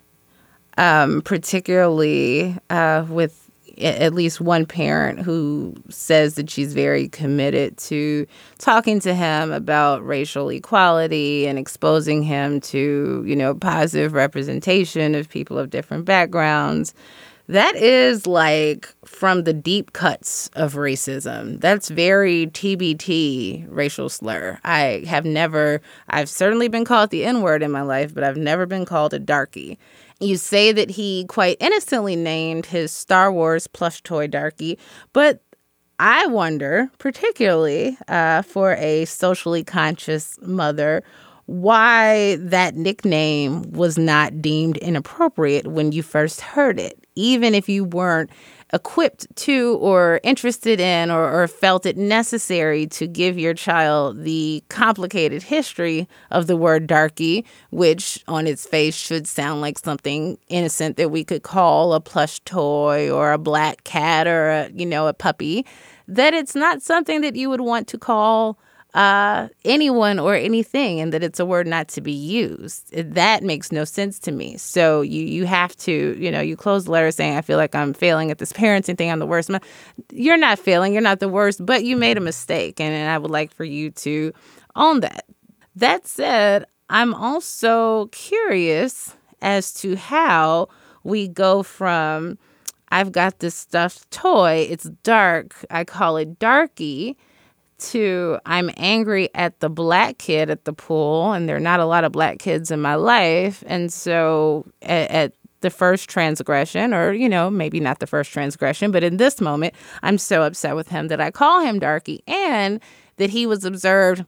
[0.77, 3.46] Um particularly uh with
[3.79, 8.27] at least one parent who says that she's very committed to
[8.59, 15.29] talking to him about racial equality and exposing him to, you know, positive representation of
[15.29, 16.95] people of different backgrounds.
[17.49, 21.61] That is like from the deep cuts of racism.
[21.61, 24.59] That's very TBT racial slur.
[24.65, 28.37] I have never, I've certainly been called the N word in my life, but I've
[28.37, 29.79] never been called a darky.
[30.19, 34.79] You say that he quite innocently named his Star Wars plush toy darky,
[35.13, 35.41] but
[35.99, 41.03] I wonder, particularly uh, for a socially conscious mother,
[41.47, 47.85] why that nickname was not deemed inappropriate when you first heard it, even if you
[47.85, 48.31] weren't
[48.73, 54.63] equipped to or interested in or, or, felt it necessary to give your child the
[54.69, 60.97] complicated history of the word darky, which on its face should sound like something innocent
[60.97, 65.07] that we could call a plush toy or a black cat or a, you know,
[65.07, 65.65] a puppy,
[66.09, 68.59] that it's not something that you would want to call
[68.97, 72.91] uh, anyone or anything and that it's a word not to be used.
[72.97, 74.57] That makes no sense to me.
[74.57, 77.75] So you you have to, you know, you close the letter saying, I feel like
[77.75, 79.13] I'm failing at this parenting thing.
[79.13, 79.51] I'm the worst.
[80.11, 80.95] You're not failing.
[80.95, 82.81] You're not the worst, but you made a mistake.
[82.81, 84.33] And, and I would like for you to
[84.77, 85.27] own that.
[85.75, 90.69] That said, I'm also curious as to how
[91.05, 92.39] we go from
[92.89, 97.19] I've got this stuffed toy, it's dark, I call it darky
[97.79, 101.85] to I'm angry at the black kid at the pool, and there are not a
[101.85, 103.63] lot of black kids in my life.
[103.67, 108.91] And so at, at, the first transgression, or, you know, maybe not the first transgression,
[108.91, 112.79] but in this moment, I'm so upset with him that I call him Darky and
[113.17, 114.25] that he was observed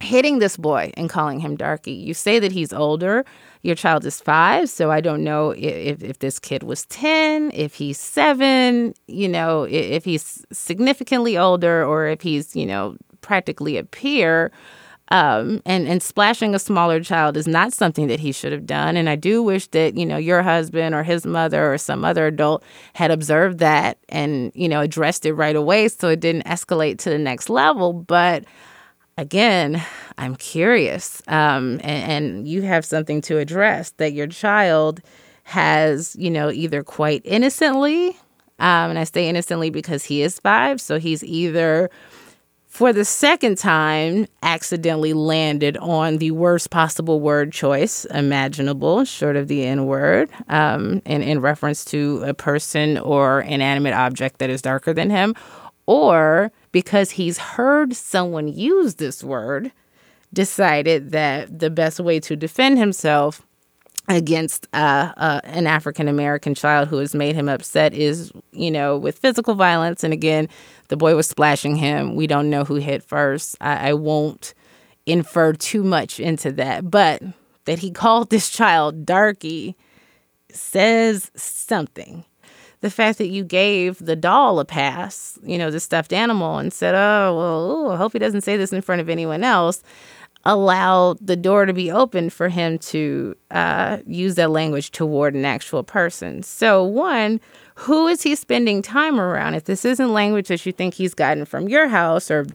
[0.00, 1.92] hitting this boy and calling him Darky.
[1.92, 3.24] You say that he's older.
[3.62, 7.74] Your child is five, so I don't know if, if this kid was 10, if
[7.74, 13.84] he's seven, you know, if he's significantly older or if he's, you know, practically a
[13.84, 14.52] peer.
[15.10, 18.94] Um, and and splashing a smaller child is not something that he should have done.
[18.94, 22.26] And I do wish that you know your husband or his mother or some other
[22.26, 26.98] adult had observed that and you know addressed it right away so it didn't escalate
[26.98, 27.94] to the next level.
[27.94, 28.44] But
[29.18, 29.84] again,
[30.16, 35.00] I'm curious, um, and, and you have something to address that your child
[35.42, 38.10] has, you know, either quite innocently,
[38.60, 41.90] um, and I say innocently because he is five, so he's either
[42.68, 49.48] for the second time accidentally landed on the worst possible word choice imaginable, short of
[49.48, 54.62] the N word, um, in, in reference to a person or inanimate object that is
[54.62, 55.34] darker than him,
[55.86, 59.72] or because he's heard someone use this word,
[60.32, 63.42] decided that the best way to defend himself
[64.08, 68.96] against uh, uh, an African American child who has made him upset is, you know,
[68.96, 70.02] with physical violence.
[70.02, 70.48] And again,
[70.88, 72.16] the boy was splashing him.
[72.16, 73.56] We don't know who hit first.
[73.60, 74.54] I, I won't
[75.04, 77.22] infer too much into that, but
[77.66, 79.76] that he called this child Darky
[80.50, 82.24] says something
[82.80, 86.72] the fact that you gave the doll a pass, you know, the stuffed animal, and
[86.72, 89.82] said, oh, well, ooh, I hope he doesn't say this in front of anyone else,
[90.44, 95.44] allowed the door to be open for him to uh, use that language toward an
[95.44, 96.42] actual person.
[96.42, 97.40] So, one,
[97.74, 99.54] who is he spending time around?
[99.54, 102.46] If this isn't language that you think he's gotten from your house or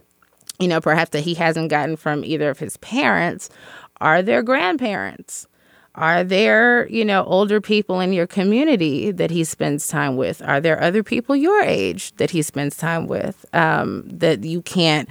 [0.60, 3.50] you know, perhaps that he hasn't gotten from either of his parents,
[4.00, 5.48] are there grandparents?
[5.96, 10.42] Are there, you know, older people in your community that he spends time with?
[10.42, 15.08] Are there other people your age that he spends time with um, that you can't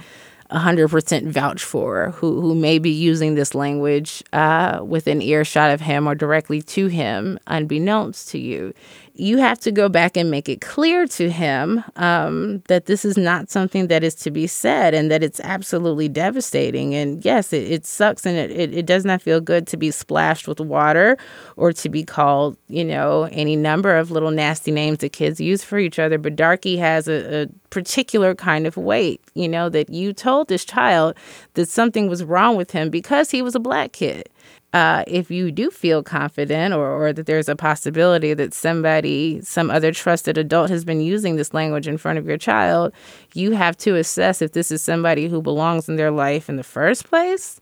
[0.51, 6.05] 100% vouch for who, who may be using this language uh, within earshot of him
[6.05, 8.73] or directly to him, unbeknownst to you?
[9.15, 13.15] You have to go back and make it clear to him um, that this is
[13.15, 16.95] not something that is to be said and that it's absolutely devastating.
[16.95, 19.91] And yes, it, it sucks and it, it, it, does not feel good to be
[19.91, 21.17] splashed with water
[21.57, 25.63] or to be called, you know, any number of little nasty names that kids use
[25.63, 26.17] for each other.
[26.17, 30.65] But Darky has a, a particular kind of weight, you know, that you told this
[30.65, 31.15] child
[31.53, 34.27] that something was wrong with him because he was a black kid
[34.73, 39.69] uh, if you do feel confident or, or that there's a possibility that somebody, some
[39.69, 42.91] other trusted adult has been using this language in front of your child,
[43.35, 46.63] you have to assess if this is somebody who belongs in their life in the
[46.63, 47.61] first place,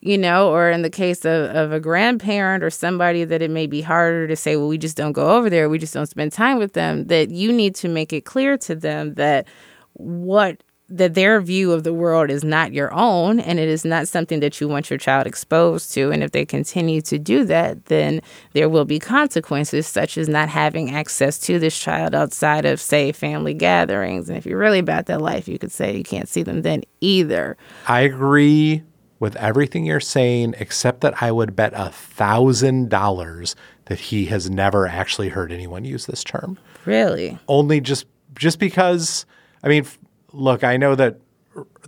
[0.00, 3.68] you know, or in the case of, of a grandparent or somebody that it may
[3.68, 6.32] be harder to say, well, we just don't go over there, we just don't spend
[6.32, 9.46] time with them, that you need to make it clear to them that
[9.92, 14.08] what that their view of the world is not your own and it is not
[14.08, 16.10] something that you want your child exposed to.
[16.10, 18.20] And if they continue to do that, then
[18.52, 23.12] there will be consequences, such as not having access to this child outside of, say,
[23.12, 24.28] family gatherings.
[24.28, 26.82] And if you're really about that life, you could say you can't see them then
[27.00, 27.56] either.
[27.86, 28.82] I agree
[29.20, 33.54] with everything you're saying, except that I would bet a thousand dollars
[33.84, 36.58] that he has never actually heard anyone use this term.
[36.84, 37.38] Really?
[37.46, 39.26] Only just just because.
[39.62, 39.84] I mean,
[40.32, 41.20] look, I know that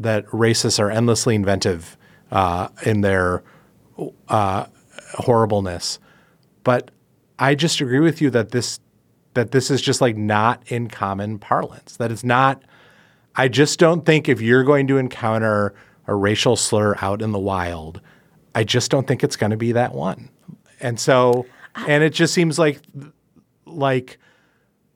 [0.01, 1.97] that racists are endlessly inventive
[2.31, 3.43] uh, in their
[4.29, 4.67] uh,
[5.15, 5.99] horribleness,
[6.65, 6.91] but
[7.39, 8.81] I just agree with you that this
[9.35, 11.97] that this is just like not in common parlance.
[11.97, 12.63] That it's not.
[13.35, 15.75] I just don't think if you're going to encounter
[16.07, 18.01] a racial slur out in the wild,
[18.55, 20.29] I just don't think it's going to be that one.
[20.81, 21.47] And so,
[21.87, 22.81] and it just seems like
[23.65, 24.19] like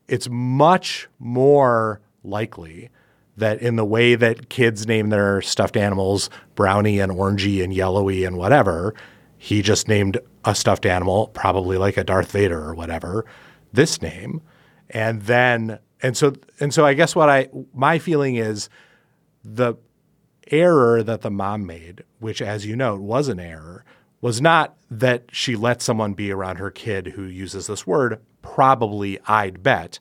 [0.08, 2.90] it's much more likely
[3.36, 8.24] that in the way that kids name their stuffed animals brownie and orangey and yellowy
[8.24, 8.94] and whatever,
[9.36, 13.24] he just named a stuffed animal, probably like a Darth Vader or whatever,
[13.72, 14.40] this name.
[14.90, 18.68] And then and so and so I guess what I my feeling is
[19.44, 19.74] the
[20.50, 23.84] error that the mom made, which as you note was an error,
[24.20, 29.18] was not that she let someone be around her kid who uses this word, probably
[29.26, 29.98] I'd bet,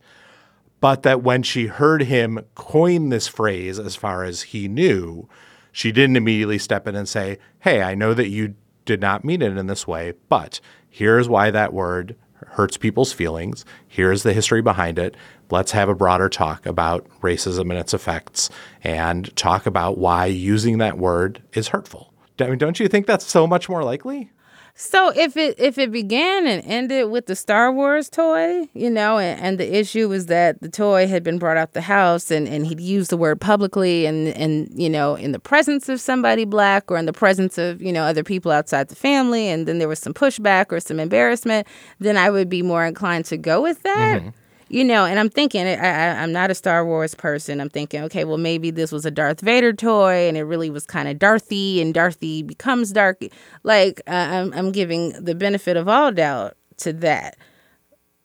[0.85, 5.27] but that when she heard him coin this phrase as far as he knew,
[5.71, 8.53] she didn't immediately step in and say, Hey, I know that you
[8.85, 12.15] did not mean it in this way, but here's why that word
[12.49, 13.65] hurts people's feelings.
[13.87, 15.17] Here's the history behind it.
[15.49, 18.51] Let's have a broader talk about racism and its effects
[18.83, 22.13] and talk about why using that word is hurtful.
[22.39, 24.29] I mean, don't you think that's so much more likely?
[24.77, 29.17] So if it if it began and ended with the Star Wars toy, you know,
[29.17, 32.45] and, and the issue was that the toy had been brought out the house and,
[32.45, 36.43] and he'd used the word publicly and and you know in the presence of somebody
[36.43, 39.79] black or in the presence of you know other people outside the family, and then
[39.79, 41.65] there was some pushback or some embarrassment,
[41.99, 44.19] then I would be more inclined to go with that.
[44.19, 44.29] Mm-hmm.
[44.67, 47.61] You know, and I'm thinking, I, I, I'm not a Star Wars person.
[47.61, 50.85] I'm thinking, okay, well, maybe this was a Darth Vader toy, and it really was
[50.87, 53.31] kind of Darthy, and Darthy becomes Darky.
[53.63, 57.37] Like, uh, I'm, I'm giving the benefit of all doubt to that.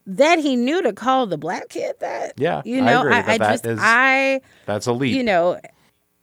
[0.06, 2.32] That he knew to call the black kid that.
[2.38, 5.14] Yeah, you I know, agree I, I that just, is- I, That's a leap.
[5.14, 5.60] you know,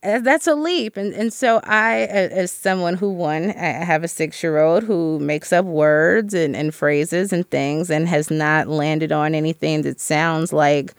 [0.04, 0.96] Uh, that's a leap.
[0.96, 5.20] And and so I, as someone who one i have a six year old who
[5.20, 10.00] makes up words and, and phrases and things and has not landed on anything that
[10.00, 10.94] sounds like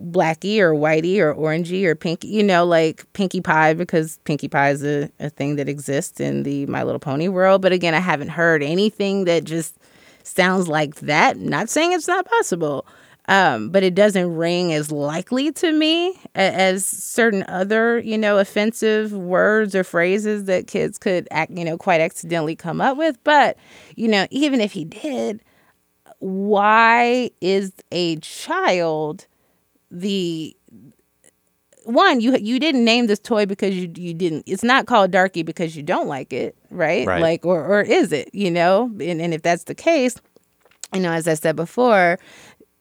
[0.00, 4.70] blacky or whitey or orangey or pinky you know like pinkie pie because pinkie pie
[4.70, 7.62] is a, a thing that exists in the my little pony world.
[7.62, 9.76] But again i haven't heard anything that just
[10.24, 11.38] sounds like that.
[11.38, 12.84] Not saying it's not possible
[13.30, 19.12] um, but it doesn't ring as likely to me as certain other, you know, offensive
[19.12, 23.16] words or phrases that kids could, act, you know, quite accidentally come up with.
[23.24, 23.56] But,
[23.96, 25.40] you know, even if he did,
[26.18, 29.26] why is a child
[29.90, 30.56] the
[31.84, 35.42] one you you didn't name this toy because you you didn't it's not called darky
[35.42, 37.22] because you don't like it right, Right.
[37.22, 40.16] like or or is it you know and, and if that's the case
[40.94, 42.18] you know as i said before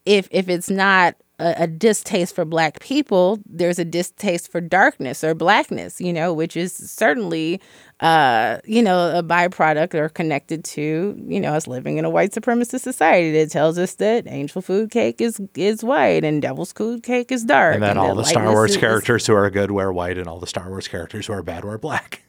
[0.06, 5.24] if if it's not a, a distaste for black people there's a distaste for darkness
[5.24, 7.62] or blackness you know which is certainly
[8.02, 12.32] uh you know a byproduct or connected to you know us living in a white
[12.32, 17.04] supremacist society that tells us that angel food cake is is white and devil's food
[17.04, 19.92] cake is dark and then all the Star Wars is- characters who are good wear
[19.92, 22.22] white, and all the Star Wars characters who are bad wear black.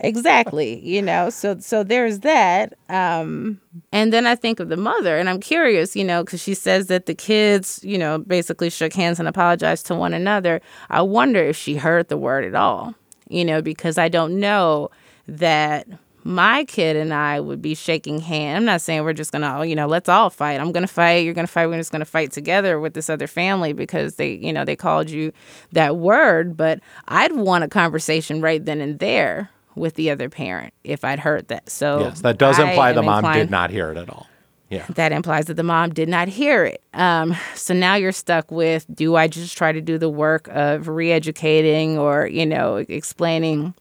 [0.00, 3.60] Exactly you know so so there's that um
[3.92, 6.86] and then i think of the mother and i'm curious you know because she says
[6.86, 10.60] that the kids you know basically shook hands and apologized to one another.
[10.90, 12.94] I wonder if she heard the word at all
[13.28, 14.90] you know because i don't know
[15.28, 15.86] that
[16.24, 18.58] my kid and I would be shaking hands.
[18.58, 20.60] I'm not saying we're just gonna, oh, you know, let's all fight.
[20.60, 21.24] I'm gonna fight.
[21.24, 21.66] You're gonna fight.
[21.66, 25.10] We're just gonna fight together with this other family because they, you know, they called
[25.10, 25.32] you
[25.72, 26.56] that word.
[26.56, 31.20] But I'd want a conversation right then and there with the other parent if I'd
[31.20, 31.68] heard that.
[31.70, 34.26] So yes, that does imply the mom did not hear it at all.
[34.68, 34.86] Yeah.
[34.94, 36.82] that implies that the mom did not hear it.
[36.94, 40.88] Um, so now you're stuck with do I just try to do the work of
[40.88, 43.74] re educating or, you know, explaining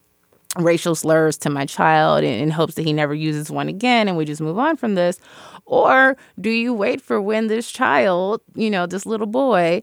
[0.58, 4.18] racial slurs to my child in, in hopes that he never uses one again and
[4.18, 5.20] we just move on from this?
[5.66, 9.82] Or do you wait for when this child, you know, this little boy,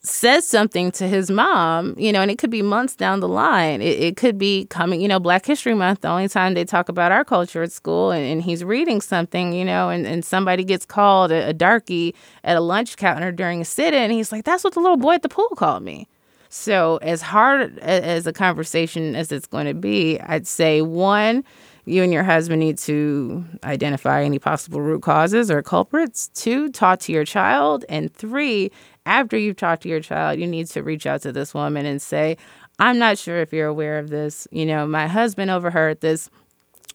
[0.00, 3.82] says something to his mom, you know, and it could be months down the line.
[3.82, 6.88] It, it could be coming, you know, Black History Month, the only time they talk
[6.88, 10.64] about our culture at school, and, and he's reading something, you know, and, and somebody
[10.64, 14.44] gets called a, a darky at a lunch counter during a sit in, he's like,
[14.44, 16.06] that's what the little boy at the pool called me.
[16.48, 21.44] So, as hard as a conversation as it's going to be, I'd say one,
[21.84, 26.28] you and your husband need to identify any possible root causes or culprits.
[26.28, 27.84] Two, talk to your child.
[27.88, 28.70] And three,
[29.06, 32.00] after you've talked to your child, you need to reach out to this woman and
[32.00, 32.36] say,
[32.78, 34.46] I'm not sure if you're aware of this.
[34.50, 36.30] You know, my husband overheard this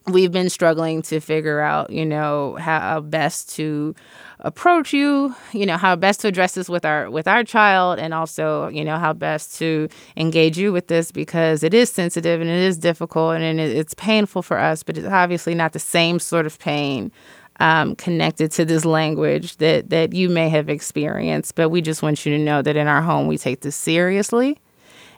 [0.08, 3.96] we've been struggling to figure out, you know, how best to
[4.40, 8.14] approach you, you know, how best to address this with our with our child and
[8.14, 9.88] also, you know, how best to
[10.18, 13.94] engage you with this because it is sensitive and it is difficult and it, it's
[13.94, 17.12] painful for us, but it's obviously not the same sort of pain
[17.60, 21.56] um, connected to this language that that you may have experienced.
[21.56, 24.60] But we just want you to know that in our home we take this seriously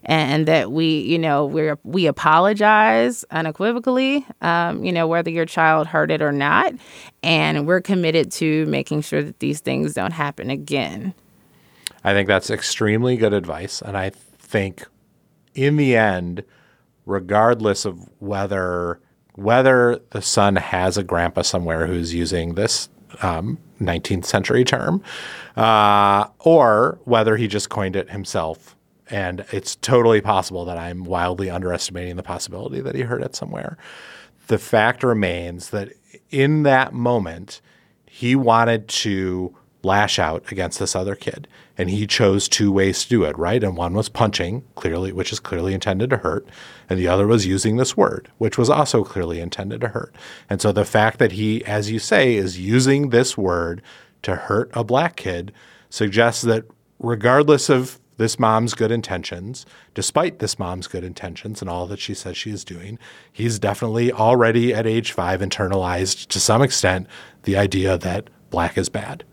[0.05, 5.87] and that we, you know, we we apologize unequivocally, um, you know, whether your child
[5.87, 6.73] heard it or not,
[7.23, 11.13] and we're committed to making sure that these things don't happen again.
[12.03, 14.85] I think that's extremely good advice, and I think
[15.55, 16.43] in the end,
[17.05, 18.99] regardless of whether
[19.33, 22.87] whether the son has a grandpa somewhere who's using this
[23.21, 25.01] um, 19th century term,
[25.57, 28.74] uh, or whether he just coined it himself
[29.09, 33.77] and it's totally possible that I'm wildly underestimating the possibility that he heard it somewhere.
[34.47, 35.93] The fact remains that
[36.29, 37.61] in that moment,
[38.05, 41.47] he wanted to lash out against this other kid,
[41.77, 43.63] and he chose two ways to do it, right?
[43.63, 46.47] And one was punching, clearly, which is clearly intended to hurt,
[46.89, 50.15] and the other was using this word, which was also clearly intended to hurt.
[50.49, 53.83] And so the fact that he, as you say, is using this word
[54.23, 55.53] to hurt a black kid
[55.89, 56.65] suggests that
[56.97, 62.13] regardless of this mom's good intentions, despite this mom's good intentions and all that she
[62.13, 62.97] says she is doing,
[63.31, 67.07] he's definitely already at age five internalized to some extent
[67.43, 69.23] the idea that black is bad.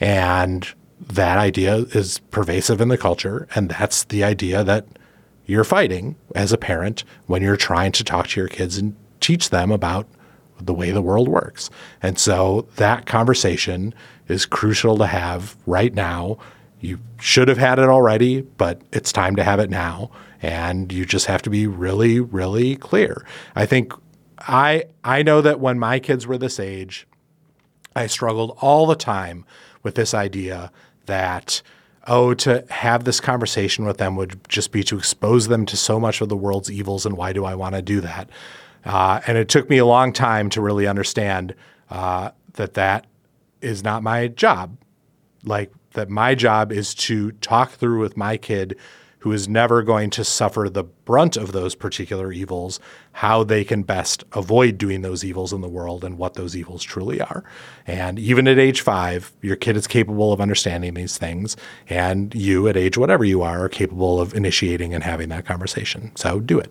[0.00, 0.68] And
[1.00, 3.48] that idea is pervasive in the culture.
[3.54, 4.86] And that's the idea that
[5.46, 9.50] you're fighting as a parent when you're trying to talk to your kids and teach
[9.50, 10.06] them about
[10.60, 11.70] the way the world works.
[12.02, 13.94] And so that conversation
[14.28, 16.38] is crucial to have right now
[16.80, 20.10] you should have had it already, but it's time to have it now.
[20.40, 23.26] And you just have to be really, really clear.
[23.56, 23.92] I think
[24.38, 27.06] I I know that when my kids were this age,
[27.96, 29.44] I struggled all the time
[29.82, 30.70] with this idea
[31.06, 31.62] that
[32.08, 36.00] oh, to have this conversation with them would just be to expose them to so
[36.00, 38.30] much of the world's evils, and why do I want to do that?
[38.84, 41.54] Uh, and it took me a long time to really understand
[41.90, 43.06] uh, that that
[43.60, 44.76] is not my job.
[45.44, 48.76] Like that my job is to talk through with my kid
[49.20, 52.78] who is never going to suffer the brunt of those particular evils,
[53.12, 56.84] how they can best avoid doing those evils in the world and what those evils
[56.84, 57.42] truly are.
[57.84, 61.56] And even at age five, your kid is capable of understanding these things.
[61.88, 66.14] And you, at age whatever you are, are capable of initiating and having that conversation.
[66.14, 66.70] So do it.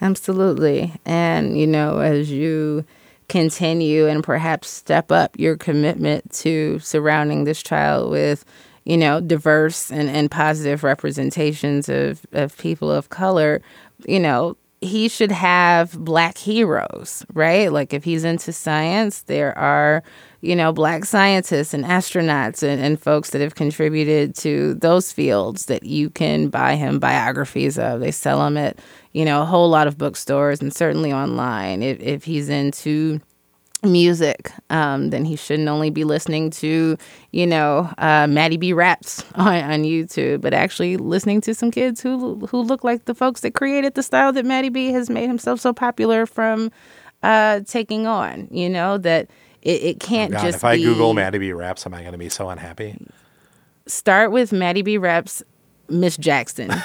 [0.00, 0.94] Absolutely.
[1.04, 2.84] And, you know, as you
[3.28, 8.44] continue and perhaps step up your commitment to surrounding this child with
[8.84, 13.60] you know diverse and, and positive representations of, of people of color
[14.06, 17.72] you know he should have black heroes right?
[17.72, 20.02] Like if he's into science there are
[20.40, 25.66] you know black scientists and astronauts and, and folks that have contributed to those fields
[25.66, 28.78] that you can buy him biographies of they sell them at
[29.12, 31.82] you know, a whole lot of bookstores and certainly online.
[31.82, 33.20] If, if he's into
[33.82, 36.96] music, um, then he shouldn't only be listening to,
[37.32, 42.00] you know, uh, Matty B raps on, on YouTube, but actually listening to some kids
[42.00, 45.26] who who look like the folks that created the style that Matty B has made
[45.26, 46.70] himself so popular from
[47.22, 48.48] uh, taking on.
[48.50, 49.28] You know that
[49.68, 50.56] it, it oh, can't Oh God, just.
[50.56, 52.96] if I be, Google Matty B raps, am I going to be so unhappy?
[53.86, 55.42] start with Matty B raps
[55.88, 56.70] Miss Jackson.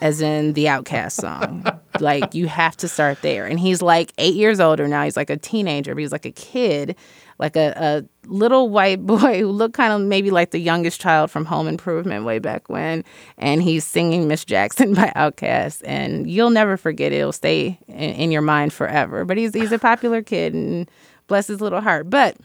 [0.00, 1.64] as in the Outkast song.
[1.98, 3.46] like you have to start there.
[3.46, 5.02] And he's like eight years older now.
[5.04, 6.94] He's like a teenager, but he's like a kid,
[7.38, 11.30] like a, a little white boy who looked kind of maybe like the youngest child
[11.30, 13.02] from Home Improvement way back when.
[13.38, 15.80] And he's singing Miss Jackson by Outkast.
[15.86, 17.20] And you'll never forget it.
[17.20, 19.24] It'll stay in, in your mind forever.
[19.24, 20.90] But he's he's a popular kid and
[21.26, 22.10] bless his little heart.
[22.10, 22.36] But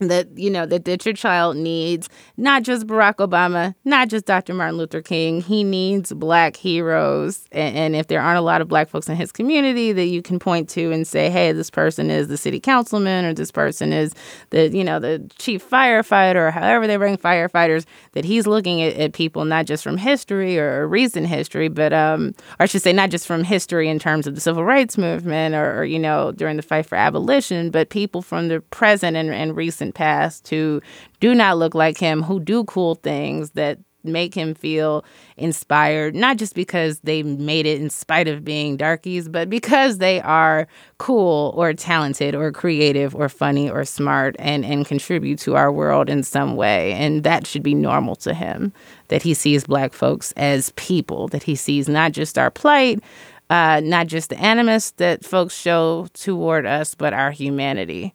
[0.00, 4.54] that you know that, your child needs not just barack obama not just dr.
[4.54, 5.40] Martin luther king.
[5.40, 7.46] He needs black heroes.
[7.52, 10.22] And, and, if there aren't a lot of black folks in his community that you
[10.22, 13.92] can point to and say hey this person is the city councilman or this person
[13.92, 14.14] is
[14.50, 18.94] the you know the chief firefighter or however they bring firefighters that he's looking at,
[18.94, 22.92] at people not just from history or recent history but um or i should say
[22.92, 26.32] not just from history in terms of the civil rights movement or, or you know
[26.32, 30.80] during the fight for abolition but people from the present and, and recent past who
[31.20, 35.04] do not look like him, who do cool things that make him feel
[35.36, 40.20] inspired, not just because they made it in spite of being darkies, but because they
[40.20, 40.68] are
[40.98, 46.08] cool or talented or creative or funny or smart and, and contribute to our world
[46.08, 46.92] in some way.
[46.92, 48.72] And that should be normal to him
[49.08, 53.02] that he sees black folks as people, that he sees not just our plight,
[53.50, 58.14] uh, not just the animus that folks show toward us, but our humanity.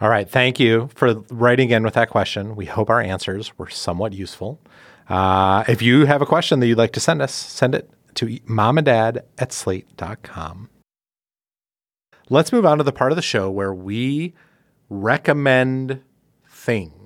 [0.00, 0.28] All right.
[0.28, 2.54] Thank you for writing in with that question.
[2.54, 4.60] We hope our answers were somewhat useful.
[5.08, 8.26] Uh, if you have a question that you'd like to send us, send it to
[8.26, 10.68] momanddad at slate.com.
[12.30, 14.34] Let's move on to the part of the show where we
[14.88, 16.02] recommend
[16.48, 16.97] things.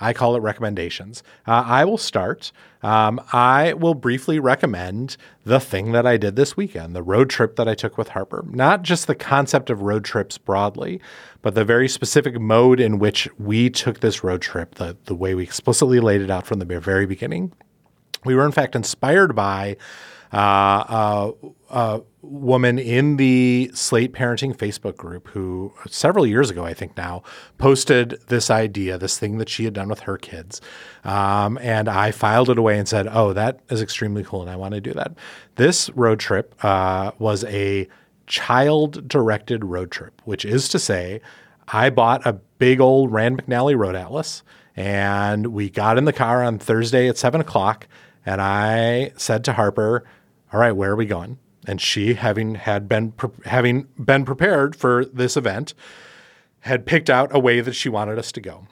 [0.00, 1.22] I call it recommendations.
[1.46, 2.52] Uh, I will start.
[2.82, 7.56] Um, I will briefly recommend the thing that I did this weekend, the road trip
[7.56, 8.44] that I took with Harper.
[8.48, 11.00] Not just the concept of road trips broadly,
[11.42, 15.34] but the very specific mode in which we took this road trip, the, the way
[15.34, 17.52] we explicitly laid it out from the very beginning.
[18.24, 19.76] We were, in fact, inspired by
[20.32, 20.36] uh,
[20.88, 21.32] a,
[21.70, 27.22] a woman in the Slate Parenting Facebook group who several years ago, I think now,
[27.56, 30.60] posted this idea, this thing that she had done with her kids.
[31.04, 34.56] Um, and I filed it away and said, oh, that is extremely cool and I
[34.56, 35.12] want to do that.
[35.56, 37.88] This road trip uh, was a
[38.26, 41.20] child directed road trip, which is to say,
[41.68, 44.42] I bought a big old Rand McNally Road Atlas
[44.76, 47.88] and we got in the car on Thursday at seven o'clock.
[48.24, 50.04] And I said to Harper,
[50.52, 51.38] all right, where are we going?
[51.66, 55.74] And she, having had been pre- having been prepared for this event,
[56.60, 58.66] had picked out a way that she wanted us to go.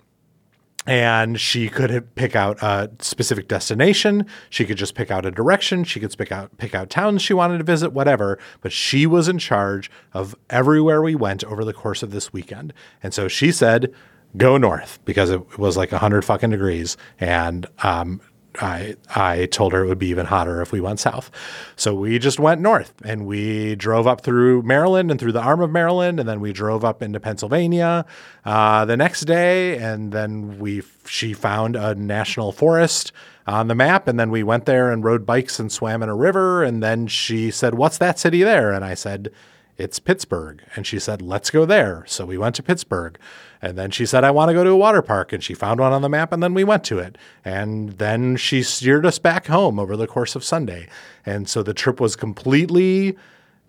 [0.87, 4.25] And she could pick out a specific destination.
[4.51, 5.83] She could just pick out a direction.
[5.83, 8.39] She could pick out pick out towns she wanted to visit, whatever.
[8.61, 12.73] But she was in charge of everywhere we went over the course of this weekend.
[13.03, 13.93] And so she said,
[14.37, 18.21] "Go north," because it was like hundred fucking degrees, and um,
[18.61, 21.31] I I told her it would be even hotter if we went south.
[21.77, 25.61] So we just went north and we drove up through Maryland and through the arm
[25.61, 28.05] of Maryland, and then we drove up into Pennsylvania
[28.45, 33.13] uh, the next day, and then we she found a national forest
[33.47, 36.17] on the map, and then we went there and rode bikes and swam in a
[36.17, 39.31] river, and then she said, "What's that city there?" And I said
[39.79, 40.63] it's Pittsburgh.
[40.75, 42.05] And she said, let's go there.
[42.07, 43.19] So we went to Pittsburgh.
[43.61, 45.33] And then she said, I want to go to a water park.
[45.33, 47.17] And she found one on the map and then we went to it.
[47.45, 50.89] And then she steered us back home over the course of Sunday.
[51.25, 53.17] And so the trip was completely,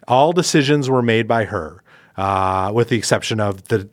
[0.08, 1.84] all decisions were made by her,
[2.16, 3.90] uh, with the exception of the,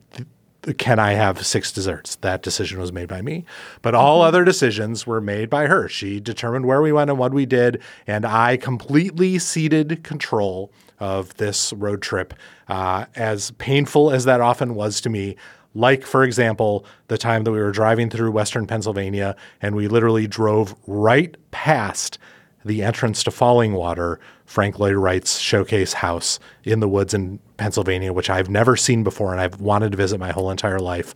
[0.79, 2.17] can I have six desserts?
[2.17, 3.45] That decision was made by me.
[3.83, 4.29] But all mm-hmm.
[4.29, 5.89] other decisions were made by her.
[5.89, 7.83] She determined where we went and what we did.
[8.07, 12.35] And I completely ceded control of this road trip,
[12.69, 15.37] uh, as painful as that often was to me.
[15.75, 20.27] Like, for example, the time that we were driving through Western Pennsylvania and we literally
[20.29, 22.19] drove right past
[22.65, 28.31] the entrance to Fallingwater, Frank Lloyd Wright's showcase house in the woods in Pennsylvania, which
[28.31, 31.15] I've never seen before and I've wanted to visit my whole entire life.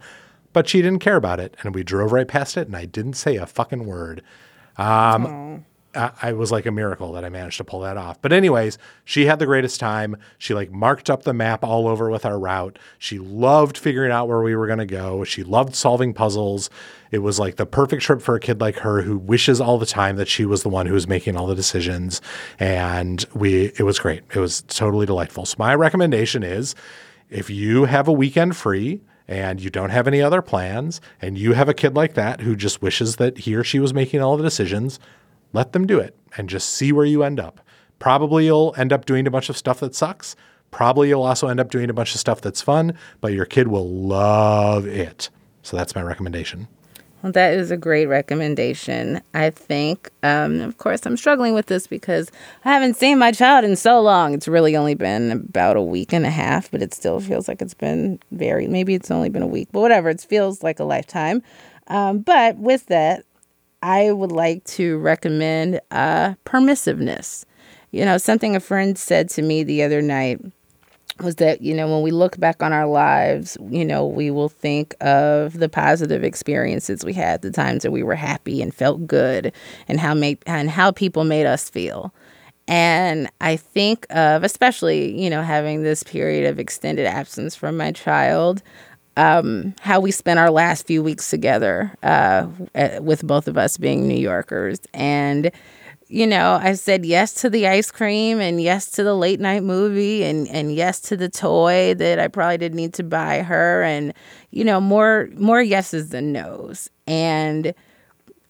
[0.53, 1.57] But she didn't care about it.
[1.63, 4.23] And we drove right past it and I didn't say a fucking word.
[4.77, 5.65] Um,
[5.99, 8.21] I, was like a miracle that I managed to pull that off.
[8.23, 10.17] But anyways, she had the greatest time.
[10.39, 12.79] She like marked up the map all over with our route.
[12.99, 15.25] She loved figuring out where we were going to go.
[15.25, 16.71] She loved solving puzzles.
[17.11, 19.87] It was like the perfect trip for a kid like her who wishes all the
[19.87, 22.21] time that she was the one who was making all the decisions.
[22.59, 24.23] And we, it was great.
[24.35, 25.47] It was totally delightful.
[25.47, 26.75] So my recommendation is
[27.31, 31.53] if you have a weekend free, and you don't have any other plans, and you
[31.53, 34.39] have a kid like that who just wishes that he or she was making all
[34.39, 34.99] the decisions,
[35.53, 37.61] let them do it and just see where you end up.
[37.99, 40.37] Probably you'll end up doing a bunch of stuff that sucks.
[40.71, 43.69] Probably you'll also end up doing a bunch of stuff that's fun, but your kid
[43.69, 45.31] will love it.
[45.63, 46.69] So that's my recommendation.
[47.23, 49.21] Well, that is a great recommendation.
[49.35, 52.31] I think, um, of course, I'm struggling with this because
[52.65, 54.35] I haven't seen my child in so long.
[54.35, 57.61] It's really only been about a week and a half, but it still feels like
[57.61, 60.09] it's been very, maybe it's only been a week, but whatever.
[60.11, 61.43] It feels like a lifetime.
[61.89, 63.25] Um, but with that,
[63.83, 67.45] I would like to recommend uh, permissiveness.
[67.91, 70.41] You know, something a friend said to me the other night
[71.21, 74.49] was that, you know, when we look back on our lives, you know, we will
[74.49, 79.07] think of the positive experiences we had, the times that we were happy and felt
[79.07, 79.53] good
[79.89, 82.13] and how make and how people made us feel.
[82.69, 87.93] And I think of, especially, you know, having this period of extended absence from my
[87.93, 88.63] child,
[89.19, 92.47] um, how we spent our last few weeks together uh,
[93.01, 94.79] with both of us being New Yorkers.
[94.95, 95.51] And,
[96.07, 99.65] you know, I said yes to the ice cream and yes to the late night
[99.65, 103.83] movie and, and yes to the toy that I probably didn't need to buy her.
[103.83, 104.15] And,
[104.53, 106.89] you know, more more yeses than nos.
[107.09, 107.75] And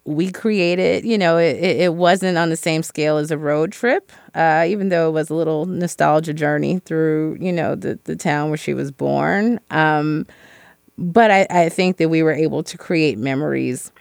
[0.04, 4.12] we created, you know, it, it wasn't on the same scale as a road trip,
[4.34, 8.50] uh, even though it was a little nostalgia journey through, you know, the, the town
[8.50, 9.60] where she was born.
[9.70, 10.26] Um,
[10.98, 13.92] but I, I think that we were able to create memories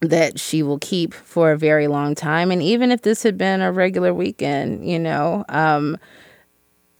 [0.00, 2.50] that she will keep for a very long time.
[2.50, 5.96] And even if this had been a regular weekend, you know, um,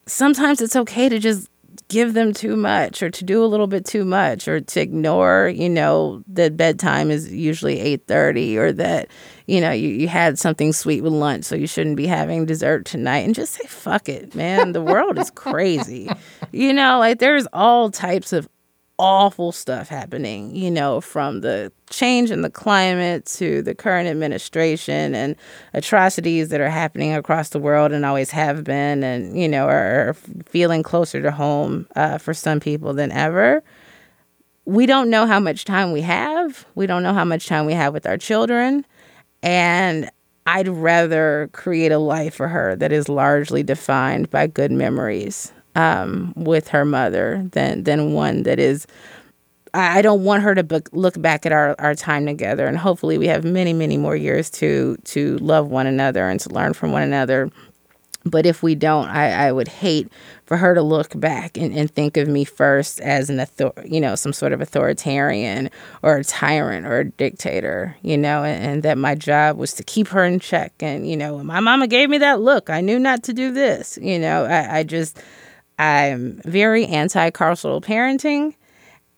[0.07, 1.49] sometimes it's okay to just
[1.89, 5.51] give them too much or to do a little bit too much or to ignore
[5.55, 9.09] you know that bedtime is usually 8.30 or that
[9.47, 12.85] you know you, you had something sweet with lunch so you shouldn't be having dessert
[12.85, 13.21] tonight.
[13.21, 14.73] And just say fuck it man.
[14.73, 16.11] The world is crazy.
[16.51, 18.49] You know like there's all types of
[18.99, 25.15] awful stuff happening, you know, from the change in the climate to the current administration
[25.15, 25.37] and
[25.73, 30.15] atrocities that are happening across the world and always have been, and, you know, are,
[30.47, 33.63] feeling closer to home uh, for some people than ever.
[34.65, 36.67] We don't know how much time we have.
[36.75, 38.85] We don't know how much time we have with our children.
[39.43, 40.11] And
[40.47, 46.33] I'd rather create a life for her that is largely defined by good memories um,
[46.37, 48.87] with her mother than than one that is.
[49.75, 53.27] I don't want her to look back at our, our time together, and hopefully we
[53.27, 57.03] have many, many more years to to love one another and to learn from one
[57.03, 57.51] another.
[58.25, 60.11] But if we don't, I, I would hate
[60.45, 64.01] for her to look back and, and think of me first as an author, you
[64.01, 65.71] know, some sort of authoritarian
[66.03, 69.85] or a tyrant or a dictator, you know, and, and that my job was to
[69.85, 70.73] keep her in check.
[70.81, 72.71] And, you know, my mama gave me that look.
[72.71, 73.99] I knew not to do this.
[74.03, 75.19] You know, I, I just
[75.79, 78.55] I'm very anti carceral parenting.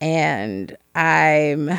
[0.02, 1.70] And I'm,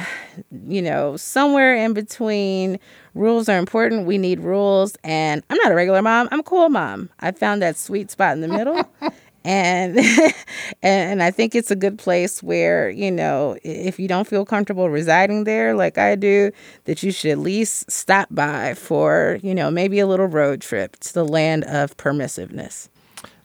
[0.67, 2.79] you know, somewhere in between.
[3.15, 4.05] Rules are important.
[4.05, 4.95] We need rules.
[5.03, 6.29] And I'm not a regular mom.
[6.31, 7.09] I'm a cool mom.
[7.19, 8.83] I found that sweet spot in the middle.
[9.43, 9.99] and
[10.83, 14.89] and I think it's a good place where you know if you don't feel comfortable
[14.89, 16.51] residing there like I do
[16.85, 20.97] that you should at least stop by for you know maybe a little road trip
[20.97, 22.89] to the land of permissiveness.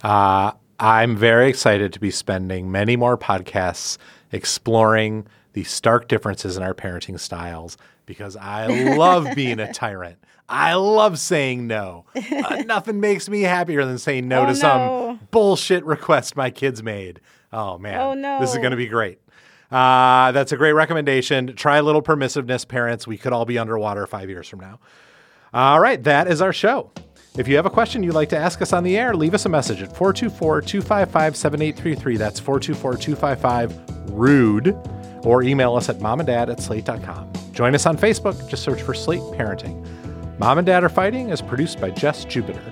[0.03, 3.96] Uh, I'm very excited to be spending many more podcasts
[4.32, 8.66] exploring the stark differences in our parenting styles because I
[8.96, 10.18] love being a tyrant.
[10.48, 12.04] I love saying no.
[12.14, 16.82] Uh, nothing makes me happier than saying no Oh, to some bullshit request my kids
[16.82, 17.20] made.
[17.52, 18.38] Oh man, Oh, no.
[18.40, 19.18] this is going to be great.
[19.72, 21.56] Uh, that's a great recommendation.
[21.56, 23.06] Try a little permissiveness, parents.
[23.06, 24.78] We could all be underwater five years from now.
[25.52, 26.92] All right, that is our show.
[27.39, 29.45] If you have a question you'd like to ask us on the air, leave us
[29.45, 32.16] a message at 424 255 7833.
[32.16, 34.76] That's 424 255 RUDE.
[35.22, 37.32] Or email us at momanddad at slate.com.
[37.53, 38.49] Join us on Facebook.
[38.49, 39.84] Just search for Slate Parenting.
[40.39, 42.62] Mom and Dad Are Fighting is produced by Jess Jupiter.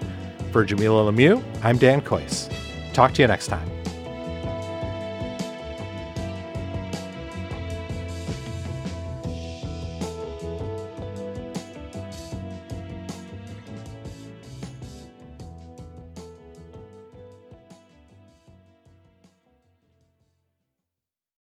[0.52, 2.48] For Jamilah Lemieux, I'm Dan Kois.
[2.92, 3.73] Talk to you next time.